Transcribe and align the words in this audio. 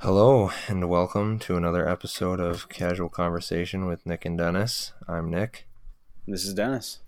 Hello, 0.00 0.50
and 0.68 0.88
welcome 0.88 1.38
to 1.40 1.56
another 1.56 1.88
episode 1.88 2.38
of 2.40 2.68
Casual 2.68 3.08
Conversation 3.08 3.86
with 3.86 4.06
Nick 4.06 4.24
and 4.24 4.38
Dennis. 4.38 4.92
I'm 5.08 5.30
Nick, 5.30 5.66
This 6.26 6.44
is 6.44 6.54
Dennis. 6.54 7.00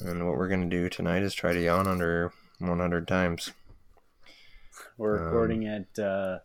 and 0.00 0.26
what 0.26 0.36
we're 0.36 0.48
going 0.48 0.68
to 0.68 0.76
do 0.76 0.88
tonight 0.88 1.22
is 1.22 1.34
try 1.34 1.52
to 1.52 1.60
yawn 1.62 1.88
under 1.88 2.32
100 2.58 3.08
times. 3.08 3.50
We're 4.96 5.18
Um, 5.18 5.24
recording 5.24 5.66
at 5.66 5.98
uh, 5.98 6.38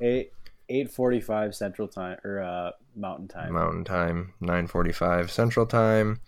eight 0.00 0.32
eight 0.68 0.90
forty 0.90 1.20
five 1.20 1.54
Central 1.54 1.88
Time 1.88 2.18
or 2.22 2.40
uh, 2.42 2.70
Mountain 2.94 3.28
Time. 3.28 3.52
Mountain 3.54 3.84
Time, 3.84 4.34
9:45 4.42 5.30
Central 5.30 5.64
Time. 5.64 6.20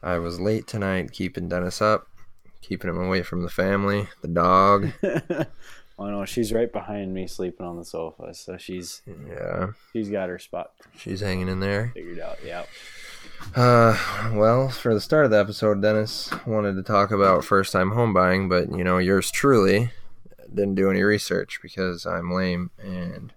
I 0.00 0.18
was 0.18 0.38
late 0.38 0.68
tonight, 0.68 1.10
keeping 1.12 1.48
Dennis 1.48 1.82
up, 1.82 2.06
keeping 2.60 2.88
him 2.88 2.98
away 2.98 3.22
from 3.22 3.42
the 3.42 3.48
family, 3.50 4.08
the 4.20 4.28
dog. 4.28 4.92
oh 6.02 6.10
no, 6.10 6.24
she's 6.24 6.52
right 6.52 6.72
behind 6.72 7.14
me, 7.14 7.26
sleeping 7.26 7.64
on 7.66 7.76
the 7.76 7.84
sofa. 7.84 8.34
So 8.34 8.56
she's 8.56 9.02
yeah, 9.06 9.68
she's 9.92 10.10
got 10.10 10.28
her 10.28 10.38
spot 10.38 10.72
she's 10.96 11.20
hanging 11.20 11.48
in 11.48 11.60
there. 11.60 11.92
figured 11.94 12.20
out. 12.20 12.38
Yeah. 12.44 12.64
Uh, 13.56 13.96
well, 14.34 14.68
for 14.68 14.94
the 14.94 15.00
start 15.00 15.24
of 15.24 15.30
the 15.30 15.38
episode, 15.38 15.82
Dennis 15.82 16.30
wanted 16.46 16.74
to 16.74 16.82
talk 16.82 17.10
about 17.10 17.44
first 17.44 17.72
time 17.72 17.92
home 17.92 18.12
buying, 18.12 18.48
but 18.48 18.70
you 18.70 18.84
know, 18.84 18.98
yours 18.98 19.30
truly 19.30 19.90
didn't 20.54 20.74
do 20.74 20.90
any 20.90 21.02
research 21.02 21.60
because 21.62 22.04
I'm 22.06 22.32
lame 22.32 22.70
and 22.78 23.32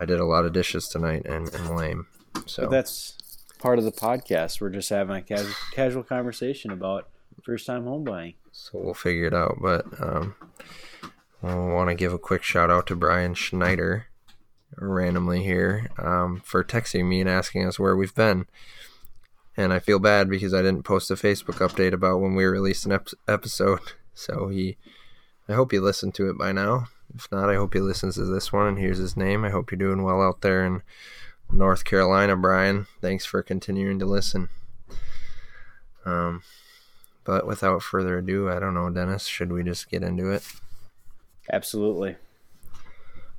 I 0.00 0.04
did 0.04 0.20
a 0.20 0.24
lot 0.24 0.44
of 0.44 0.52
dishes 0.52 0.88
tonight 0.88 1.26
and 1.26 1.50
I'm 1.54 1.74
lame. 1.74 2.06
So 2.46 2.64
But 2.64 2.70
that's 2.70 3.16
part 3.58 3.78
of 3.78 3.84
the 3.84 3.92
podcast. 3.92 4.60
We're 4.60 4.70
just 4.70 4.88
having 4.90 5.16
a 5.16 5.22
casual, 5.22 5.54
casual 5.72 6.02
conversation 6.02 6.70
about 6.70 7.08
first 7.42 7.66
time 7.66 7.84
home 7.84 8.04
buying. 8.04 8.34
so 8.52 8.78
we'll 8.78 8.94
figure 8.94 9.26
it 9.26 9.34
out. 9.34 9.58
But 9.60 9.86
um, 10.00 10.34
I 11.42 11.54
want 11.54 11.88
to 11.88 11.94
give 11.94 12.12
a 12.12 12.18
quick 12.18 12.42
shout 12.42 12.70
out 12.70 12.86
to 12.88 12.96
Brian 12.96 13.34
Schneider 13.34 14.06
randomly 14.76 15.42
here 15.44 15.88
um, 15.98 16.42
for 16.44 16.64
texting 16.64 17.06
me 17.06 17.20
and 17.20 17.30
asking 17.30 17.66
us 17.66 17.78
where 17.78 17.96
we've 17.96 18.14
been. 18.14 18.46
And 19.56 19.72
I 19.72 19.78
feel 19.78 19.98
bad 19.98 20.28
because 20.28 20.54
I 20.54 20.62
didn't 20.62 20.84
post 20.84 21.10
a 21.10 21.14
Facebook 21.14 21.56
update 21.56 21.92
about 21.92 22.20
when 22.20 22.34
we 22.34 22.44
released 22.44 22.86
an 22.86 22.92
ep- 22.92 23.08
episode. 23.26 23.80
So 24.18 24.48
he, 24.48 24.76
I 25.48 25.52
hope 25.52 25.70
he 25.70 25.78
listened 25.78 26.12
to 26.16 26.28
it 26.28 26.36
by 26.36 26.50
now. 26.50 26.88
If 27.14 27.30
not, 27.30 27.48
I 27.48 27.54
hope 27.54 27.72
he 27.72 27.78
listens 27.78 28.16
to 28.16 28.24
this 28.24 28.52
one. 28.52 28.66
And 28.66 28.76
here's 28.76 28.98
his 28.98 29.16
name. 29.16 29.44
I 29.44 29.50
hope 29.50 29.70
you're 29.70 29.78
doing 29.78 30.02
well 30.02 30.20
out 30.20 30.40
there 30.40 30.66
in 30.66 30.82
North 31.52 31.84
Carolina, 31.84 32.34
Brian. 32.34 32.88
Thanks 33.00 33.24
for 33.24 33.44
continuing 33.44 34.00
to 34.00 34.06
listen. 34.06 34.48
Um, 36.04 36.42
but 37.22 37.46
without 37.46 37.84
further 37.84 38.18
ado, 38.18 38.50
I 38.50 38.58
don't 38.58 38.74
know, 38.74 38.90
Dennis, 38.90 39.26
should 39.26 39.52
we 39.52 39.62
just 39.62 39.88
get 39.88 40.02
into 40.02 40.32
it? 40.32 40.42
Absolutely. 41.52 42.16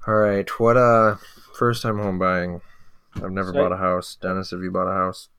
All 0.08 0.16
right. 0.16 0.50
What 0.60 0.78
uh 0.78 1.16
first 1.58 1.82
time 1.84 1.98
home 1.98 2.18
buying? 2.20 2.62
I've 3.16 3.32
never 3.32 3.52
So 3.52 3.60
bought 3.60 3.72
a 3.72 3.78
house. 3.78 4.16
Dennis, 4.22 4.52
have 4.52 4.62
you 4.62 4.72
bought 4.72 4.88
a 4.88 4.94
house? 4.94 5.30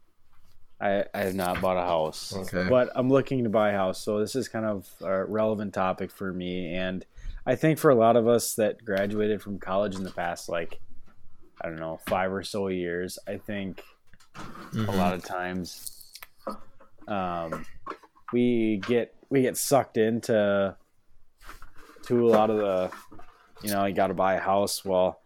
I, 0.81 1.05
I 1.13 1.21
have 1.21 1.35
not 1.35 1.61
bought 1.61 1.77
a 1.77 1.83
house, 1.83 2.35
Okay. 2.35 2.67
but 2.69 2.91
I'm 2.95 3.11
looking 3.11 3.45
to 3.45 3.51
buy 3.51 3.71
a 3.71 3.77
house. 3.77 4.01
So 4.03 4.19
this 4.19 4.35
is 4.35 4.49
kind 4.49 4.65
of 4.65 4.89
a 5.03 5.25
relevant 5.27 5.75
topic 5.75 6.11
for 6.11 6.33
me, 6.33 6.75
and 6.75 7.05
I 7.45 7.55
think 7.55 7.79
for 7.79 7.91
a 7.91 7.95
lot 7.95 8.17
of 8.17 8.27
us 8.27 8.55
that 8.55 8.83
graduated 8.83 9.43
from 9.43 9.59
college 9.59 9.95
in 9.95 10.05
the 10.05 10.11
past, 10.11 10.49
like 10.49 10.81
I 11.61 11.69
don't 11.69 11.79
know, 11.81 12.01
five 12.07 12.33
or 12.33 12.43
so 12.43 12.69
years, 12.69 13.19
I 13.29 13.37
think 13.37 13.83
a 14.75 14.93
lot 14.93 15.13
of 15.13 15.23
times 15.23 16.13
um, 17.09 17.67
we 18.33 18.81
get 18.87 19.15
we 19.29 19.43
get 19.43 19.59
sucked 19.59 19.99
into 19.99 20.75
to 22.11 22.27
a 22.27 22.31
lot 22.31 22.51
of 22.51 22.59
the 22.59 22.91
you 23.63 23.73
know 23.73 23.85
you 23.87 23.95
got 23.95 24.09
to 24.09 24.15
buy 24.15 24.35
a 24.35 24.41
house. 24.41 24.85
Well 24.85 25.21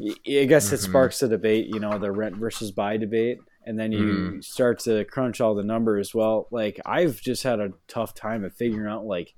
I 0.00 0.44
guess 0.48 0.72
it 0.72 0.76
Mhm. 0.76 0.84
sparks 0.84 1.20
the 1.20 1.28
debate 1.28 1.66
you 1.68 1.78
know 1.80 1.98
the 1.98 2.10
rent 2.10 2.36
versus 2.36 2.70
buy 2.72 2.96
debate. 2.96 3.38
And 3.66 3.78
then 3.78 3.92
you 3.92 4.42
start 4.42 4.78
to 4.80 5.04
crunch 5.06 5.40
all 5.40 5.54
the 5.54 5.62
numbers. 5.62 6.14
Well 6.14 6.48
like 6.50 6.80
i've 6.84 7.20
just 7.20 7.42
had 7.44 7.60
a 7.60 7.70
tough 7.88 8.14
time 8.14 8.44
of 8.44 8.54
figuring 8.54 8.90
out 8.90 9.04
like 9.06 9.34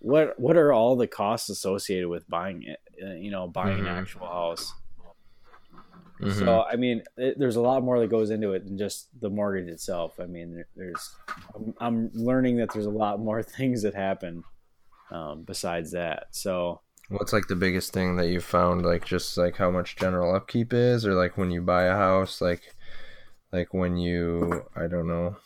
what 0.00 0.38
what 0.40 0.56
are 0.56 0.72
all 0.72 0.96
the 0.96 1.06
costs 1.06 1.48
associated 1.50 2.08
with 2.08 2.26
buying 2.28 2.62
it 2.62 2.78
uh, 3.04 3.14
you 3.14 3.30
know 3.30 3.46
buying 3.48 3.78
Mhm. 3.78 3.80
an 3.82 3.86
actual 3.88 4.26
house 4.26 4.72
Mhm. 6.20 6.34
so 6.38 6.62
I 6.62 6.76
mean, 6.76 7.02
it, 7.16 7.38
there's 7.38 7.56
a 7.56 7.60
lot 7.60 7.82
more 7.82 7.98
that 8.00 8.08
goes 8.10 8.30
into 8.30 8.52
it 8.52 8.64
than 8.64 8.78
just 8.78 9.08
the 9.20 9.30
mortgage 9.30 9.68
itself. 9.68 10.18
I 10.20 10.26
mean, 10.26 10.54
there, 10.54 10.68
there's 10.76 11.14
I'm, 11.54 11.74
I'm 11.80 12.10
learning 12.14 12.56
that 12.58 12.72
there's 12.72 12.86
a 12.86 12.90
lot 12.90 13.20
more 13.20 13.42
things 13.44 13.82
that 13.82 13.94
happen 13.94 14.44
um, 15.10 15.44
besides 15.44 15.92
that. 15.92 16.28
So 16.32 16.80
What's 17.10 17.32
like 17.32 17.48
the 17.48 17.56
biggest 17.56 17.92
thing 17.92 18.16
that 18.16 18.28
you 18.28 18.40
found? 18.40 18.84
Like 18.84 19.04
just 19.04 19.36
like 19.38 19.56
how 19.56 19.70
much 19.70 19.96
general 19.96 20.34
upkeep 20.34 20.72
is, 20.72 21.06
or 21.06 21.14
like 21.14 21.36
when 21.38 21.50
you 21.50 21.62
buy 21.62 21.84
a 21.84 21.96
house, 21.96 22.40
like 22.40 22.74
like 23.52 23.74
when 23.74 23.96
you 23.96 24.64
I 24.76 24.86
don't 24.88 25.08
know, 25.08 25.36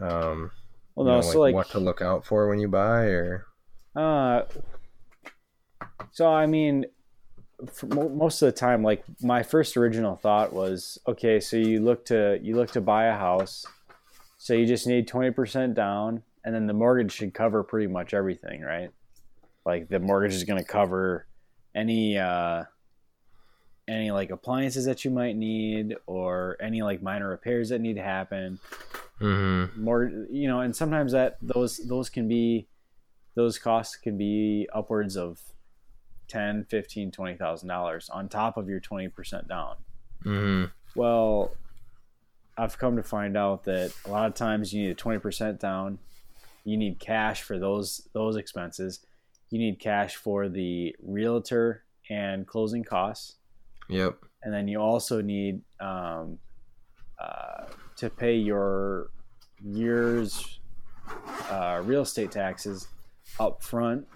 um, 0.00 0.52
well, 0.94 1.06
you 1.06 1.12
no, 1.12 1.16
know, 1.16 1.22
so 1.22 1.40
like, 1.40 1.54
like, 1.54 1.54
what 1.54 1.70
to 1.70 1.78
look 1.80 2.02
out 2.02 2.26
for 2.26 2.48
when 2.48 2.58
you 2.58 2.68
buy, 2.68 3.04
or 3.06 3.46
uh, 3.94 4.42
so 6.12 6.32
I 6.32 6.46
mean, 6.46 6.86
most 7.82 8.42
of 8.42 8.46
the 8.46 8.52
time, 8.52 8.82
like 8.82 9.04
my 9.22 9.42
first 9.42 9.76
original 9.76 10.16
thought 10.16 10.52
was, 10.52 10.98
okay, 11.06 11.40
so 11.40 11.56
you 11.56 11.80
look 11.80 12.04
to 12.06 12.38
you 12.42 12.56
look 12.56 12.70
to 12.72 12.80
buy 12.80 13.06
a 13.06 13.16
house, 13.16 13.66
so 14.38 14.54
you 14.54 14.66
just 14.66 14.86
need 14.86 15.08
twenty 15.08 15.30
percent 15.30 15.74
down, 15.74 16.22
and 16.44 16.54
then 16.54 16.66
the 16.66 16.74
mortgage 16.74 17.12
should 17.12 17.34
cover 17.34 17.62
pretty 17.62 17.86
much 17.86 18.14
everything, 18.14 18.62
right? 18.62 18.90
Like 19.64 19.88
the 19.88 19.98
mortgage 19.98 20.34
is 20.34 20.44
going 20.44 20.62
to 20.62 20.68
cover 20.68 21.26
any 21.74 22.18
uh, 22.18 22.64
any 23.88 24.10
like 24.10 24.30
appliances 24.30 24.84
that 24.84 25.04
you 25.04 25.10
might 25.10 25.36
need, 25.36 25.96
or 26.06 26.56
any 26.60 26.82
like 26.82 27.02
minor 27.02 27.28
repairs 27.28 27.70
that 27.70 27.80
need 27.80 27.94
to 27.94 28.02
happen 28.02 28.58
mm-hmm. 29.20 29.82
more 29.82 30.10
you 30.30 30.48
know 30.48 30.60
and 30.60 30.74
sometimes 30.74 31.12
that 31.12 31.36
those 31.40 31.78
those 31.88 32.08
can 32.08 32.28
be 32.28 32.68
those 33.34 33.58
costs 33.58 33.96
can 33.96 34.16
be 34.16 34.68
upwards 34.74 35.16
of 35.16 35.40
10 36.28 36.64
15 36.68 37.10
20 37.10 37.36
thousand 37.36 37.68
dollars 37.68 38.08
on 38.10 38.28
top 38.28 38.56
of 38.56 38.68
your 38.68 38.80
20 38.80 39.08
percent 39.08 39.48
down 39.48 39.76
Mm-hmm. 40.24 40.64
well 40.98 41.52
i've 42.58 42.76
come 42.78 42.96
to 42.96 43.02
find 43.02 43.36
out 43.36 43.64
that 43.64 43.92
a 44.06 44.10
lot 44.10 44.26
of 44.26 44.34
times 44.34 44.72
you 44.72 44.82
need 44.84 44.90
a 44.90 44.94
20 44.94 45.18
percent 45.20 45.60
down 45.60 45.98
you 46.64 46.76
need 46.76 46.98
cash 46.98 47.42
for 47.42 47.58
those 47.58 48.08
those 48.12 48.36
expenses 48.36 49.00
you 49.50 49.58
need 49.58 49.78
cash 49.78 50.16
for 50.16 50.48
the 50.48 50.96
realtor 51.02 51.84
and 52.10 52.46
closing 52.46 52.82
costs 52.82 53.36
Yep. 53.88 54.16
and 54.42 54.52
then 54.52 54.66
you 54.66 54.80
also 54.80 55.20
need 55.20 55.60
um, 55.80 56.38
uh, 57.20 57.66
to 57.96 58.10
pay 58.10 58.34
your 58.34 59.10
year's 59.62 60.58
uh, 61.50 61.80
real 61.84 62.02
estate 62.02 62.32
taxes 62.32 62.88
up 63.38 63.62
front 63.62 64.06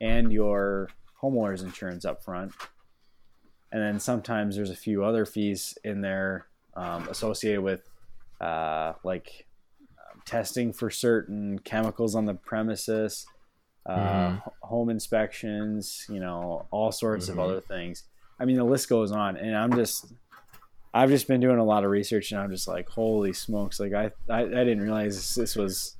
and 0.00 0.30
your 0.32 0.88
homeowner's 1.22 1.62
insurance 1.62 2.04
up 2.04 2.22
front 2.24 2.52
and 3.70 3.80
then 3.82 3.98
sometimes 4.00 4.56
there's 4.56 4.70
a 4.70 4.76
few 4.76 5.04
other 5.04 5.24
fees 5.24 5.76
in 5.84 6.00
there 6.00 6.46
um, 6.76 7.08
associated 7.08 7.62
with 7.62 7.88
uh, 8.40 8.92
like 9.04 9.46
um, 9.98 10.22
testing 10.26 10.72
for 10.72 10.90
certain 10.90 11.58
chemicals 11.60 12.14
on 12.14 12.24
the 12.26 12.34
premises 12.34 13.26
uh, 13.86 13.92
Mhm. 14.30 14.42
home 14.62 14.90
inspections 14.90 16.06
you 16.08 16.20
know 16.20 16.66
all 16.70 16.92
sorts 16.92 17.26
Mhm. 17.28 17.32
of 17.32 17.38
other 17.38 17.60
things 17.60 18.04
I 18.40 18.44
mean, 18.44 18.56
the 18.56 18.64
list 18.64 18.88
goes 18.88 19.12
on, 19.12 19.36
and 19.36 19.54
I'm 19.56 19.72
just, 19.72 20.14
I've 20.92 21.10
just 21.10 21.28
been 21.28 21.40
doing 21.40 21.58
a 21.58 21.64
lot 21.64 21.84
of 21.84 21.90
research, 21.90 22.32
and 22.32 22.40
I'm 22.40 22.50
just 22.50 22.66
like, 22.66 22.88
holy 22.88 23.32
smokes! 23.32 23.78
Like 23.78 23.92
I, 23.92 24.10
I, 24.28 24.40
I 24.40 24.46
didn't 24.64 24.80
realize 24.80 25.14
this, 25.14 25.34
this 25.34 25.54
was 25.54 25.96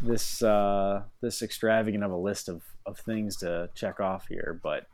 this 0.00 0.42
uh, 0.42 1.02
this 1.20 1.40
extravagant 1.42 2.02
of 2.02 2.10
a 2.10 2.16
list 2.16 2.48
of 2.48 2.62
of 2.88 2.98
things 2.98 3.36
to 3.38 3.70
check 3.74 4.00
off 4.00 4.26
here. 4.28 4.58
But 4.62 4.86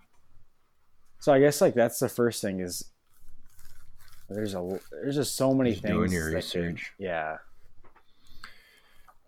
so 1.20 1.32
I 1.32 1.41
guess 1.41 1.61
like 1.61 1.75
that's 1.75 1.99
the 1.99 2.08
first 2.08 2.43
thing 2.43 2.61
is 2.61 2.91
there's 4.29 4.55
a 4.55 4.79
there's 4.91 5.17
just 5.17 5.37
so 5.37 5.55
many 5.55 5.70
Just 5.73 5.82
things. 5.82 5.94
doing 5.94 6.12
your 6.12 6.31
research. 6.31 6.93
yeah. 6.99 7.38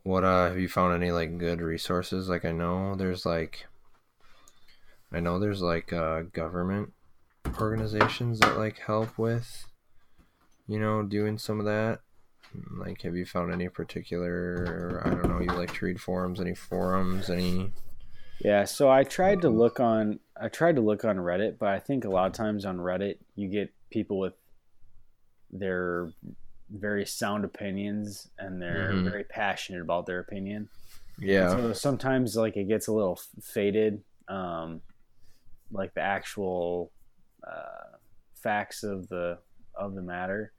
What 0.02 0.24
uh 0.24 0.48
have 0.48 0.58
you 0.58 0.68
found 0.68 0.94
any 0.94 1.10
like 1.10 1.38
good 1.38 1.60
resources? 1.60 2.28
Like 2.28 2.44
I 2.44 2.52
know 2.52 2.94
there's 2.94 3.26
like 3.26 3.66
I 5.12 5.20
know 5.20 5.38
there's 5.38 5.62
like 5.62 5.92
uh 5.92 6.22
government 6.32 6.92
organizations 7.60 8.40
that 8.40 8.56
like 8.58 8.78
help 8.78 9.18
with 9.18 9.66
you 10.68 10.78
know 10.78 11.02
doing 11.02 11.38
some 11.38 11.58
of 11.60 11.66
that. 11.66 12.00
Like 12.78 13.02
have 13.02 13.16
you 13.16 13.26
found 13.26 13.52
any 13.52 13.68
particular 13.68 15.02
I 15.04 15.10
don't 15.10 15.28
know, 15.28 15.40
you 15.40 15.48
like 15.58 15.74
to 15.74 15.84
read 15.84 16.00
forums, 16.00 16.40
any 16.40 16.54
forums, 16.54 17.28
any 17.28 17.72
Yeah, 18.40 18.64
so 18.64 18.90
I 18.90 19.02
tried 19.04 19.42
to 19.42 19.48
look 19.48 19.80
on 19.80 20.20
I 20.38 20.48
tried 20.48 20.76
to 20.76 20.82
look 20.82 21.04
on 21.04 21.16
Reddit, 21.16 21.58
but 21.58 21.68
I 21.70 21.78
think 21.78 22.04
a 22.04 22.10
lot 22.10 22.26
of 22.26 22.32
times 22.32 22.64
on 22.64 22.76
Reddit 22.78 23.18
you 23.34 23.48
get 23.48 23.72
people 23.90 24.18
with 24.18 24.34
their 25.50 26.12
very 26.70 27.06
sound 27.06 27.44
opinions 27.44 28.28
and 28.38 28.60
they're 28.60 28.92
Mhm. 28.92 29.04
very 29.04 29.24
passionate 29.24 29.80
about 29.80 30.04
their 30.06 30.18
opinion. 30.20 30.68
Yeah. 31.18 31.48
So 31.48 31.72
sometimes 31.72 32.36
like 32.36 32.56
it 32.56 32.64
gets 32.64 32.88
a 32.88 32.92
little 32.92 33.18
faded 33.40 34.02
um, 34.28 34.82
like 35.70 35.94
the 35.94 36.00
actual 36.00 36.92
uh, 37.46 37.96
facts 38.34 38.82
of 38.82 39.08
the 39.08 39.38
of 39.74 39.94
the 39.94 40.02
matter. 40.02 40.52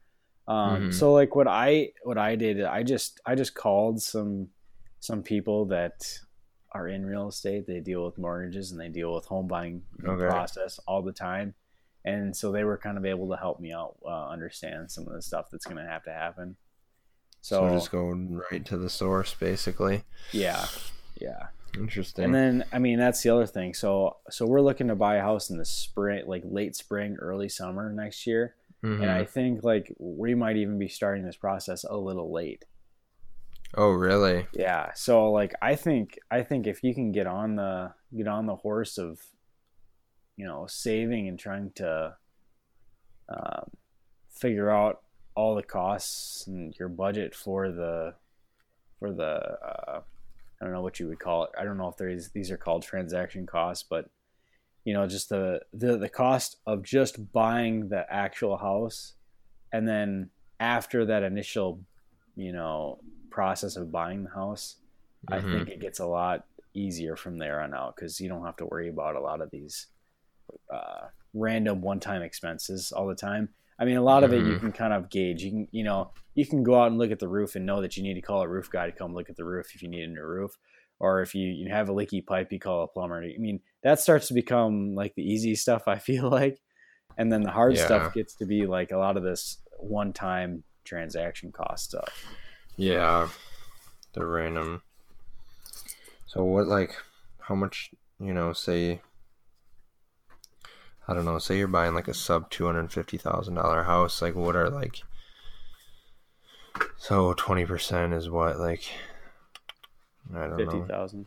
Um, 0.48 0.88
Mhm. 0.88 0.94
So 0.94 1.12
like 1.12 1.34
what 1.36 1.46
I 1.46 1.92
what 2.02 2.18
I 2.18 2.34
did, 2.34 2.62
I 2.62 2.82
just 2.82 3.20
I 3.26 3.34
just 3.34 3.54
called 3.54 4.00
some 4.02 4.50
some 5.00 5.22
people 5.22 5.66
that 5.66 6.18
are 6.72 6.88
in 6.88 7.04
real 7.06 7.28
estate. 7.28 7.66
They 7.66 7.80
deal 7.80 8.04
with 8.04 8.18
mortgages 8.18 8.70
and 8.72 8.80
they 8.80 8.88
deal 8.88 9.14
with 9.14 9.24
home 9.26 9.46
buying 9.48 9.82
Okay. 10.04 10.26
process 10.26 10.78
all 10.86 11.02
the 11.02 11.12
time, 11.12 11.54
and 12.04 12.36
so 12.36 12.52
they 12.52 12.64
were 12.64 12.76
kind 12.78 12.98
of 12.98 13.04
able 13.04 13.28
to 13.30 13.36
help 13.36 13.60
me 13.60 13.72
out 13.72 13.96
uh, 14.04 14.28
understand 14.28 14.90
some 14.90 15.06
of 15.06 15.12
the 15.12 15.22
stuff 15.22 15.46
that's 15.50 15.64
going 15.66 15.82
to 15.82 15.90
have 15.90 16.04
to 16.04 16.12
happen. 16.12 16.56
So, 17.40 17.68
So, 17.68 17.74
just 17.74 17.90
go 17.92 18.08
right 18.10 18.64
to 18.66 18.76
the 18.76 18.90
source, 18.90 19.34
basically. 19.34 20.02
yeah, 20.32 20.66
yeah. 21.20 21.48
Interesting. 21.76 22.24
And 22.24 22.34
then 22.34 22.64
I 22.72 22.78
mean 22.78 22.98
that's 22.98 23.22
the 23.22 23.28
other 23.30 23.46
thing. 23.46 23.74
So 23.74 24.16
so 24.30 24.46
we're 24.46 24.62
looking 24.62 24.88
to 24.88 24.96
buy 24.96 25.16
a 25.16 25.20
house 25.22 25.50
in 25.50 25.58
the 25.58 25.64
spring, 25.66 26.24
like 26.26 26.42
late 26.44 26.74
spring, 26.74 27.16
early 27.20 27.48
summer 27.48 27.92
next 27.92 28.26
year. 28.26 28.56
Mhm. 28.82 29.02
And 29.02 29.10
I 29.10 29.24
think 29.24 29.62
like 29.62 29.94
we 29.98 30.34
might 30.34 30.56
even 30.56 30.78
be 30.78 30.88
starting 30.88 31.24
this 31.24 31.36
process 31.36 31.84
a 31.84 31.94
little 31.96 32.32
late. 32.32 32.64
Oh, 33.74 33.90
really? 33.90 34.46
Yeah. 34.52 34.92
So 34.94 35.30
like 35.30 35.54
I 35.60 35.74
think 35.74 36.18
I 36.30 36.42
think 36.42 36.66
if 36.66 36.82
you 36.82 36.94
can 36.94 37.12
get 37.12 37.26
on 37.26 37.56
the 37.56 37.92
get 38.16 38.28
on 38.28 38.46
the 38.46 38.56
horse 38.56 38.98
of 38.98 39.20
you 40.36 40.46
know 40.46 40.66
saving 40.68 41.28
and 41.28 41.38
trying 41.38 41.72
to 41.76 42.14
um, 43.28 43.70
figure 44.30 44.70
out 44.70 45.02
all 45.34 45.54
the 45.54 45.62
costs 45.62 46.46
and 46.46 46.74
your 46.78 46.88
budget 46.88 47.34
for 47.34 47.70
the 47.70 48.14
for 48.98 49.12
the 49.12 49.24
uh, 49.24 50.00
I 50.60 50.64
don't 50.64 50.72
know 50.72 50.82
what 50.82 50.98
you 50.98 51.08
would 51.08 51.20
call 51.20 51.44
it. 51.44 51.50
I 51.58 51.64
don't 51.64 51.76
know 51.76 51.88
if 51.88 51.96
there 51.96 52.08
is 52.08 52.30
these 52.30 52.50
are 52.50 52.56
called 52.56 52.82
transaction 52.82 53.46
costs, 53.46 53.84
but 53.88 54.10
you 54.84 54.94
know 54.94 55.06
just 55.06 55.28
the 55.28 55.60
the 55.72 55.98
the 55.98 56.08
cost 56.08 56.56
of 56.66 56.82
just 56.82 57.32
buying 57.32 57.88
the 57.90 58.06
actual 58.10 58.56
house 58.56 59.12
and 59.72 59.86
then 59.86 60.30
after 60.60 61.04
that 61.04 61.22
initial 61.22 61.80
you 62.36 62.52
know 62.52 62.98
process 63.38 63.76
of 63.76 63.92
buying 63.92 64.24
the 64.24 64.30
house 64.42 64.64
i 65.30 65.38
Mhm. 65.38 65.50
think 65.50 65.68
it 65.68 65.80
gets 65.86 66.00
a 66.00 66.06
lot 66.06 66.38
easier 66.74 67.14
from 67.22 67.38
there 67.38 67.60
on 67.60 67.72
out 67.80 67.94
because 67.94 68.20
you 68.20 68.28
don't 68.28 68.44
have 68.44 68.56
to 68.56 68.66
worry 68.66 68.88
about 68.88 69.14
a 69.14 69.20
lot 69.20 69.40
of 69.40 69.48
these 69.56 69.86
uh, 70.78 71.06
random 71.34 71.80
one-time 71.80 72.22
expenses 72.22 72.90
all 72.90 73.06
the 73.06 73.14
time 73.28 73.48
i 73.78 73.84
mean 73.84 73.96
a 73.96 74.02
lot 74.02 74.24
of 74.24 74.32
it 74.32 74.42
you 74.44 74.54
Mhm. 74.54 74.60
can 74.62 74.72
kind 74.72 74.92
of 74.92 75.08
gauge 75.08 75.40
you 75.44 75.50
can 75.52 75.68
you 75.70 75.84
know 75.84 76.10
you 76.34 76.46
can 76.46 76.62
go 76.64 76.74
out 76.80 76.90
and 76.90 76.98
look 76.98 77.12
at 77.12 77.20
the 77.20 77.28
roof 77.28 77.54
and 77.54 77.64
know 77.64 77.80
that 77.80 77.96
you 77.96 78.02
need 78.02 78.14
to 78.14 78.26
call 78.28 78.42
a 78.42 78.48
roof 78.48 78.68
guy 78.70 78.86
to 78.86 78.98
come 79.00 79.14
look 79.14 79.30
at 79.30 79.36
the 79.36 79.44
roof 79.44 79.66
if 79.74 79.82
you 79.82 79.88
need 79.88 80.02
a 80.08 80.12
new 80.12 80.22
roof 80.22 80.52
or 81.00 81.22
if 81.22 81.32
you, 81.34 81.46
you 81.46 81.68
have 81.70 81.88
a 81.88 81.92
leaky 81.92 82.20
pipe 82.20 82.50
you 82.50 82.58
call 82.58 82.82
a 82.82 82.88
plumber 82.88 83.22
i 83.22 83.38
mean 83.38 83.60
that 83.84 84.00
starts 84.00 84.26
to 84.28 84.34
become 84.34 84.94
like 84.96 85.14
the 85.14 85.22
easy 85.22 85.54
stuff 85.64 85.84
i 85.86 85.96
feel 85.96 86.28
like 86.28 86.58
and 87.18 87.30
then 87.32 87.42
the 87.42 87.52
hard 87.52 87.76
Yeah. 87.76 87.84
stuff 87.84 88.12
gets 88.14 88.34
to 88.34 88.46
be 88.46 88.66
like 88.66 88.90
a 88.90 88.98
lot 88.98 89.16
of 89.16 89.22
this 89.22 89.58
one-time 89.78 90.64
transaction 90.84 91.52
cost 91.52 91.84
stuff 91.90 92.14
Yeah. 92.78 93.28
The 94.14 94.24
random. 94.24 94.82
So 96.26 96.44
what 96.44 96.66
like 96.66 96.96
how 97.40 97.54
much, 97.54 97.90
you 98.20 98.32
know, 98.32 98.52
say 98.54 99.00
I 101.06 101.14
don't 101.14 101.24
know, 101.24 101.38
say 101.38 101.58
you're 101.58 101.68
buying 101.68 101.94
like 101.94 102.08
a 102.08 102.14
sub 102.14 102.50
two 102.50 102.66
hundred 102.66 102.80
and 102.80 102.92
fifty 102.92 103.18
thousand 103.18 103.54
dollar 103.54 103.82
house, 103.82 104.22
like 104.22 104.34
what 104.34 104.56
are 104.56 104.70
like 104.70 105.02
so 106.96 107.34
twenty 107.34 107.64
percent 107.66 108.14
is 108.14 108.30
what, 108.30 108.58
like 108.58 108.84
I 110.34 110.46
don't 110.46 110.58
know. 110.58 110.70
50000 110.70 111.26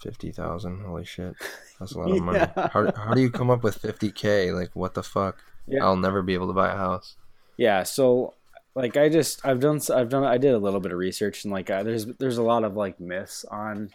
Fifty 0.00 0.30
thousand. 0.30 0.80
Holy 0.84 1.04
shit. 1.04 1.34
That's 1.80 1.92
a 1.92 1.98
lot 1.98 2.10
of 2.16 2.22
money. 2.22 2.38
Yeah. 2.38 2.68
How, 2.72 2.92
how 2.96 3.14
do 3.14 3.20
you 3.20 3.30
come 3.30 3.50
up 3.50 3.64
with 3.64 3.78
fifty 3.78 4.12
K? 4.12 4.52
Like 4.52 4.70
what 4.74 4.94
the 4.94 5.02
fuck? 5.02 5.42
Yeah. 5.66 5.84
I'll 5.84 5.96
never 5.96 6.22
be 6.22 6.34
able 6.34 6.46
to 6.46 6.52
buy 6.54 6.72
a 6.72 6.76
house. 6.76 7.16
yeah 7.56 7.82
so 7.82 8.34
like 8.78 8.96
i 8.96 9.08
just 9.08 9.44
i've 9.44 9.60
done 9.60 9.80
i've 9.94 10.08
done 10.08 10.24
i 10.24 10.38
did 10.38 10.54
a 10.54 10.58
little 10.58 10.80
bit 10.80 10.92
of 10.92 10.98
research 10.98 11.44
and 11.44 11.52
like 11.52 11.68
uh, 11.70 11.82
there's 11.82 12.06
there's 12.18 12.38
a 12.38 12.42
lot 12.42 12.64
of 12.64 12.76
like 12.76 12.98
myths 13.00 13.44
on 13.50 13.90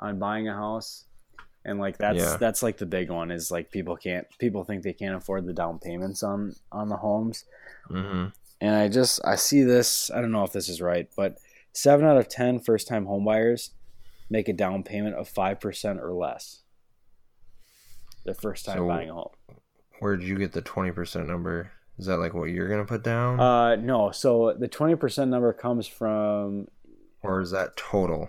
on 0.00 0.18
buying 0.18 0.48
a 0.48 0.54
house 0.54 1.04
and 1.64 1.78
like 1.78 1.98
that's 1.98 2.18
Yeah. 2.18 2.36
that's 2.38 2.62
like 2.62 2.78
the 2.78 2.86
big 2.86 3.10
one 3.10 3.30
is 3.30 3.50
like 3.50 3.70
people 3.70 3.96
can't 3.96 4.26
people 4.38 4.64
think 4.64 4.82
they 4.82 4.92
can't 4.92 5.14
afford 5.14 5.46
the 5.46 5.52
down 5.52 5.78
payments 5.78 6.22
on 6.22 6.54
on 6.72 6.88
the 6.88 6.96
homes 6.96 7.44
Mm-hmm. 7.90 8.28
and 8.60 8.74
i 8.74 8.88
just 8.88 9.20
i 9.24 9.34
see 9.36 9.62
this 9.62 10.10
i 10.10 10.20
don't 10.20 10.32
know 10.32 10.44
if 10.44 10.52
this 10.52 10.68
is 10.68 10.80
right 10.80 11.08
but 11.16 11.36
seven 11.72 12.06
out 12.06 12.16
of 12.16 12.28
ten 12.28 12.58
first 12.60 12.86
time 12.88 13.06
home 13.06 13.24
buyers 13.24 13.70
make 14.30 14.48
a 14.48 14.52
down 14.52 14.82
payment 14.82 15.14
of 15.16 15.28
5% 15.28 16.00
or 16.00 16.12
less 16.14 16.62
the 18.24 18.34
first 18.34 18.64
time 18.64 18.78
So- 18.78 18.88
buying 18.88 19.10
a 19.10 19.14
home 19.14 19.30
Where 20.00 20.16
did 20.16 20.26
you 20.26 20.36
get 20.38 20.52
the 20.52 20.62
twenty 20.62 20.90
percent 20.90 21.26
number? 21.28 21.70
Is 21.98 22.06
that 22.06 22.16
like 22.18 22.34
what 22.34 22.44
you're 22.50 22.68
gonna 22.68 22.84
put 22.84 23.02
down? 23.02 23.38
uh 23.40 23.76
no 23.76 24.10
so 24.10 24.54
the 24.58 24.68
20% 24.68 25.28
number 25.28 25.52
comes 25.52 25.86
from 25.86 26.68
or 27.22 27.40
is 27.40 27.50
that 27.52 27.76
total? 27.76 28.28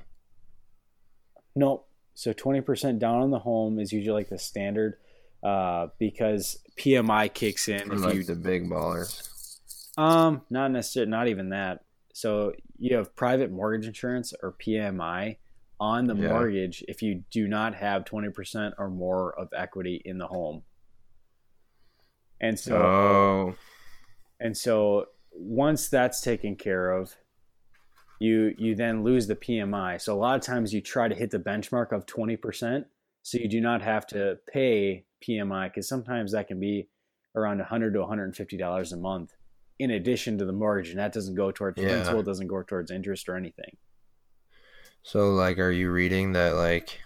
Nope. 1.55 1.87
So 2.15 2.31
twenty 2.33 2.61
percent 2.61 2.99
down 2.99 3.21
on 3.21 3.31
the 3.31 3.39
home 3.39 3.79
is 3.79 3.91
usually 3.91 4.13
like 4.21 4.29
the 4.29 4.37
standard, 4.37 4.97
uh, 5.43 5.87
because 5.97 6.59
PMI 6.77 7.33
kicks 7.33 7.67
in 7.67 7.87
For 7.89 7.95
if 7.95 8.01
like 8.01 8.15
you 8.15 8.23
the 8.23 8.35
big 8.35 8.69
ballers. 8.69 9.57
um 9.97 10.41
not 10.51 10.71
necessarily 10.71 11.09
not 11.09 11.27
even 11.27 11.49
that. 11.49 11.83
So 12.13 12.53
you 12.77 12.95
have 12.97 13.15
private 13.15 13.51
mortgage 13.51 13.87
insurance 13.87 14.33
or 14.43 14.53
PMI 14.53 15.37
on 15.79 16.05
the 16.05 16.15
Yeah. 16.15 16.29
mortgage 16.29 16.83
if 16.87 17.01
you 17.01 17.23
do 17.31 17.47
not 17.47 17.73
have 17.75 18.05
twenty 18.05 18.29
percent 18.29 18.75
or 18.77 18.89
more 18.91 19.33
of 19.39 19.49
equity 19.55 20.01
in 20.05 20.19
the 20.19 20.27
home. 20.27 20.61
And 22.43 22.59
so 22.59 22.75
oh, 22.75 23.55
and 24.41 24.55
so 24.55 25.05
once 25.31 25.87
that's 25.87 26.19
taken 26.19 26.57
care 26.57 26.91
of, 26.91 27.15
you 28.19 28.53
you 28.57 28.75
then 28.75 29.03
lose 29.03 29.27
the 29.27 29.35
PMI. 29.35 29.99
So 30.01 30.13
a 30.13 30.19
lot 30.19 30.35
of 30.35 30.41
times 30.41 30.73
you 30.73 30.81
try 30.81 31.07
to 31.07 31.15
hit 31.15 31.31
the 31.31 31.39
benchmark 31.39 31.93
of 31.93 32.05
20%, 32.05 32.83
so 33.21 33.37
you 33.37 33.47
do 33.47 33.61
not 33.61 33.81
have 33.81 34.05
to 34.07 34.37
pay 34.51 35.05
PMI 35.25 35.69
because 35.69 35.87
sometimes 35.87 36.33
that 36.33 36.49
can 36.49 36.59
be 36.59 36.89
around 37.33 37.59
100 37.59 37.93
to 37.93 37.99
150 38.01 38.57
dollars 38.57 38.91
a 38.91 38.97
month 38.97 39.31
in 39.79 39.91
addition 39.91 40.37
to 40.37 40.45
the 40.45 40.51
mortgage, 40.51 40.89
and 40.89 40.99
that 40.99 41.13
doesn't 41.13 41.35
go 41.35 41.49
towards 41.51 41.81
Yeah. 41.81 41.87
principal, 41.93 42.19
it 42.19 42.25
doesn't 42.25 42.47
go 42.47 42.61
towards 42.61 42.91
interest 42.91 43.29
or 43.29 43.37
anything. 43.37 43.77
so 45.01 45.31
like, 45.33 45.59
are 45.59 45.71
you 45.71 45.91
reading 45.91 46.33
that 46.33 46.55
like, 46.55 46.99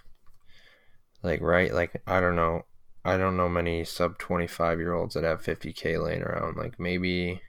like 1.22 1.40
right? 1.40 1.72
Like 1.72 2.02
I 2.08 2.20
don't 2.20 2.36
know. 2.36 2.62
I 3.08 3.16
don't 3.16 3.36
know 3.38 3.48
many 3.48 3.84
sub 3.84 4.18
twenty 4.18 4.46
five 4.46 4.78
year 4.78 4.92
olds 4.92 5.14
that 5.14 5.24
have 5.24 5.40
fifty 5.40 5.72
k 5.72 5.96
laying 5.96 6.22
around. 6.22 6.56
Like 6.56 6.78
maybe, 6.78 7.40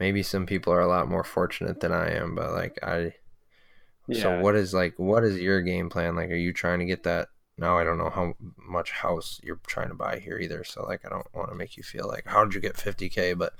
maybe 0.00 0.22
some 0.22 0.46
people 0.46 0.72
are 0.72 0.80
a 0.80 0.88
lot 0.88 1.08
more 1.08 1.24
fortunate 1.24 1.80
than 1.80 1.92
I 1.92 2.10
am. 2.10 2.34
But 2.34 2.52
like 2.52 2.78
I, 2.82 3.14
yeah. 4.08 4.22
so 4.22 4.40
what 4.40 4.56
is 4.56 4.72
like 4.72 4.94
what 4.98 5.24
is 5.24 5.38
your 5.38 5.60
game 5.60 5.90
plan? 5.90 6.16
Like, 6.16 6.30
are 6.30 6.34
you 6.34 6.52
trying 6.52 6.78
to 6.78 6.86
get 6.86 7.02
that? 7.02 7.28
Now 7.58 7.76
I 7.76 7.84
don't 7.84 7.98
know 7.98 8.10
how 8.10 8.34
much 8.56 8.92
house 8.92 9.38
you're 9.44 9.60
trying 9.66 9.88
to 9.88 9.94
buy 9.94 10.18
here 10.18 10.38
either. 10.38 10.64
So 10.64 10.84
like, 10.84 11.04
I 11.04 11.10
don't 11.10 11.26
want 11.34 11.50
to 11.50 11.54
make 11.54 11.76
you 11.76 11.82
feel 11.82 12.08
like 12.08 12.24
how 12.26 12.44
did 12.44 12.54
you 12.54 12.60
get 12.60 12.78
fifty 12.78 13.10
k? 13.10 13.34
But 13.34 13.52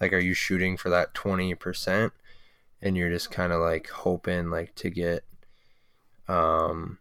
like, 0.00 0.14
are 0.14 0.18
you 0.18 0.32
shooting 0.32 0.78
for 0.78 0.88
that 0.88 1.12
twenty 1.12 1.54
percent? 1.54 2.14
And 2.80 2.96
you're 2.96 3.10
just 3.10 3.30
kind 3.30 3.52
of 3.52 3.60
like 3.60 3.88
hoping 3.88 4.50
like 4.50 4.74
to 4.76 4.88
get, 4.88 5.24
um, 6.28 6.98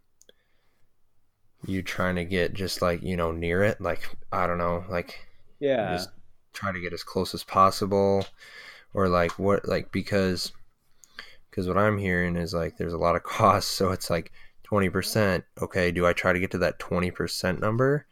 you 1.67 1.83
trying 1.83 2.15
to 2.15 2.25
get 2.25 2.53
just 2.53 2.81
like 2.81 3.01
you 3.03 3.17
know 3.17 3.31
near 3.31 3.63
it. 3.63 3.79
Like 3.81 4.01
I 4.31 4.47
don't 4.47 4.57
know, 4.57 4.85
like 4.89 5.19
Yeah. 5.59 5.93
just 5.95 6.09
try 6.53 6.71
to 6.71 6.79
get 6.79 6.93
as 6.93 7.03
close 7.03 7.33
as 7.33 7.43
possible 7.43 8.25
or 8.93 9.07
like 9.07 9.37
what 9.37 9.67
like 9.67 9.91
because 9.91 10.51
because 11.49 11.67
what 11.67 11.77
i'm 11.77 11.97
hearing 11.97 12.35
is 12.35 12.53
like 12.53 12.77
there's 12.77 12.93
a 12.93 12.97
lot 12.97 13.15
of 13.15 13.23
costs 13.37 13.71
so 13.71 13.91
it's 13.91 14.09
like 14.09 14.31
20% 14.71 15.43
okay 15.61 15.91
do 15.91 16.05
i 16.05 16.13
try 16.13 16.33
to 16.33 16.39
get 16.39 16.51
to 16.51 16.57
that 16.57 16.79
20% 16.79 17.59
number 17.59 18.05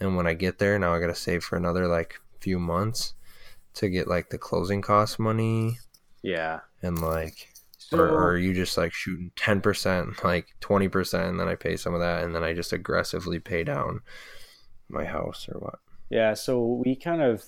and 0.00 0.16
when 0.16 0.26
i 0.26 0.32
get 0.34 0.58
there 0.58 0.78
now 0.78 0.94
i 0.94 1.00
gotta 1.00 1.14
save 1.14 1.42
for 1.44 1.56
another 1.56 1.86
like 1.86 2.20
few 2.40 2.58
months 2.58 3.14
to 3.74 3.88
get 3.88 4.08
like 4.08 4.30
the 4.30 4.38
closing 4.38 4.80
cost 4.80 5.18
money 5.18 5.78
yeah. 6.22 6.60
and 6.82 7.00
like 7.00 7.48
So, 7.88 7.98
or, 7.98 8.08
or 8.08 8.30
are 8.32 8.38
you 8.38 8.52
just 8.54 8.76
like 8.76 8.92
shooting 8.92 9.32
10% 9.36 10.22
like 10.24 10.48
20% 10.60 11.28
and 11.28 11.40
then 11.40 11.48
i 11.48 11.54
pay 11.54 11.74
some 11.76 11.94
of 11.94 12.00
that 12.00 12.22
and 12.22 12.34
then 12.34 12.44
i 12.44 12.52
just 12.52 12.72
aggressively 12.72 13.38
pay 13.38 13.64
down 13.64 14.00
my 14.88 15.04
house 15.04 15.48
or 15.48 15.58
what. 15.60 15.78
Yeah, 16.10 16.34
so 16.34 16.80
we 16.84 16.96
kind 16.96 17.20
of 17.20 17.44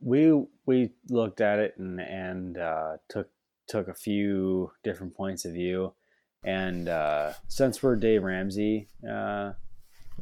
we 0.00 0.32
we 0.64 0.90
looked 1.10 1.40
at 1.40 1.58
it 1.58 1.74
and 1.76 2.00
and 2.00 2.56
uh, 2.56 2.98
took 3.08 3.28
took 3.66 3.88
a 3.88 3.94
few 3.94 4.70
different 4.84 5.16
points 5.16 5.44
of 5.44 5.52
view, 5.52 5.92
and 6.44 6.88
uh, 6.88 7.32
since 7.48 7.82
we're 7.82 7.96
Dave 7.96 8.22
Ramsey, 8.22 8.86
uh, 9.08 9.52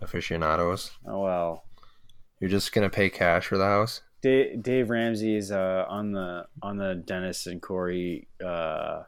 aficionados. 0.00 0.92
oh 1.06 1.20
well, 1.20 1.64
You're 2.40 2.48
just 2.48 2.72
gonna 2.72 2.88
pay 2.88 3.10
cash 3.10 3.46
for 3.46 3.58
the 3.58 3.66
house? 3.66 4.00
Dave, 4.22 4.62
Dave 4.62 4.88
Ramsey 4.88 5.36
is 5.36 5.52
uh, 5.52 5.84
on 5.86 6.12
the 6.12 6.46
on 6.62 6.78
the 6.78 6.94
Dennis 6.94 7.46
and 7.46 7.60
Corey 7.60 8.28
uh, 8.42 9.02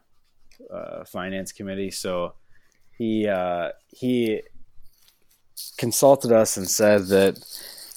uh, 0.72 1.04
finance 1.04 1.52
committee, 1.52 1.90
so 1.90 2.34
he 2.96 3.28
uh, 3.28 3.70
he 3.88 4.42
consulted 5.78 6.32
us 6.32 6.56
and 6.56 6.68
said 6.68 7.06
that 7.06 7.38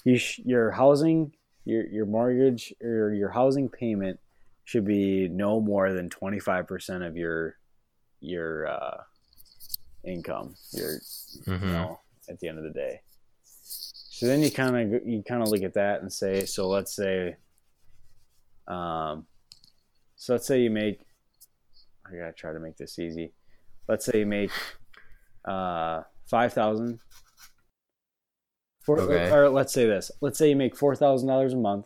you 0.03 0.17
sh- 0.17 0.39
your 0.45 0.71
housing, 0.71 1.33
your 1.65 1.85
your 1.87 2.05
mortgage 2.05 2.73
or 2.81 3.13
your 3.13 3.29
housing 3.29 3.69
payment 3.69 4.19
should 4.65 4.85
be 4.85 5.27
no 5.27 5.59
more 5.59 5.93
than 5.93 6.09
twenty 6.09 6.39
five 6.39 6.67
percent 6.67 7.03
of 7.03 7.17
your 7.17 7.55
your 8.21 8.67
uh, 8.67 8.97
income. 10.03 10.55
Your 10.71 10.99
Mhm. 11.45 11.61
you 11.61 11.73
know 11.73 11.99
at 12.29 12.39
the 12.39 12.47
end 12.47 12.57
of 12.57 12.63
the 12.63 12.69
day. 12.71 13.01
So 13.41 14.27
then 14.27 14.41
you 14.41 14.51
kind 14.51 14.75
of 14.93 15.07
you 15.07 15.23
kind 15.23 15.41
of 15.41 15.49
look 15.49 15.63
at 15.63 15.73
that 15.75 16.01
and 16.01 16.11
say, 16.11 16.45
so 16.45 16.67
let's 16.67 16.93
say, 16.93 17.37
um, 18.67 19.25
so 20.17 20.33
let's 20.33 20.45
say 20.45 20.61
you 20.61 20.69
make. 20.69 20.99
I 22.11 22.17
gotta 22.17 22.33
try 22.33 22.53
to 22.53 22.59
make 22.59 22.77
this 22.77 22.97
easy. 22.99 23.33
Let's 23.87 24.05
say 24.05 24.19
you 24.19 24.25
make 24.25 24.51
uh, 25.45 26.03
five 26.29 26.53
thousand. 26.53 26.99
Okay. 28.87 29.29
Or 29.31 29.49
let's 29.49 29.71
say 29.73 29.85
this. 29.85 30.09
Let's 30.19 30.39
say 30.39 30.49
you 30.49 30.55
make 30.55 30.75
four 30.75 30.95
thousand 30.95 31.27
dollars 31.27 31.53
a 31.53 31.57
month. 31.57 31.85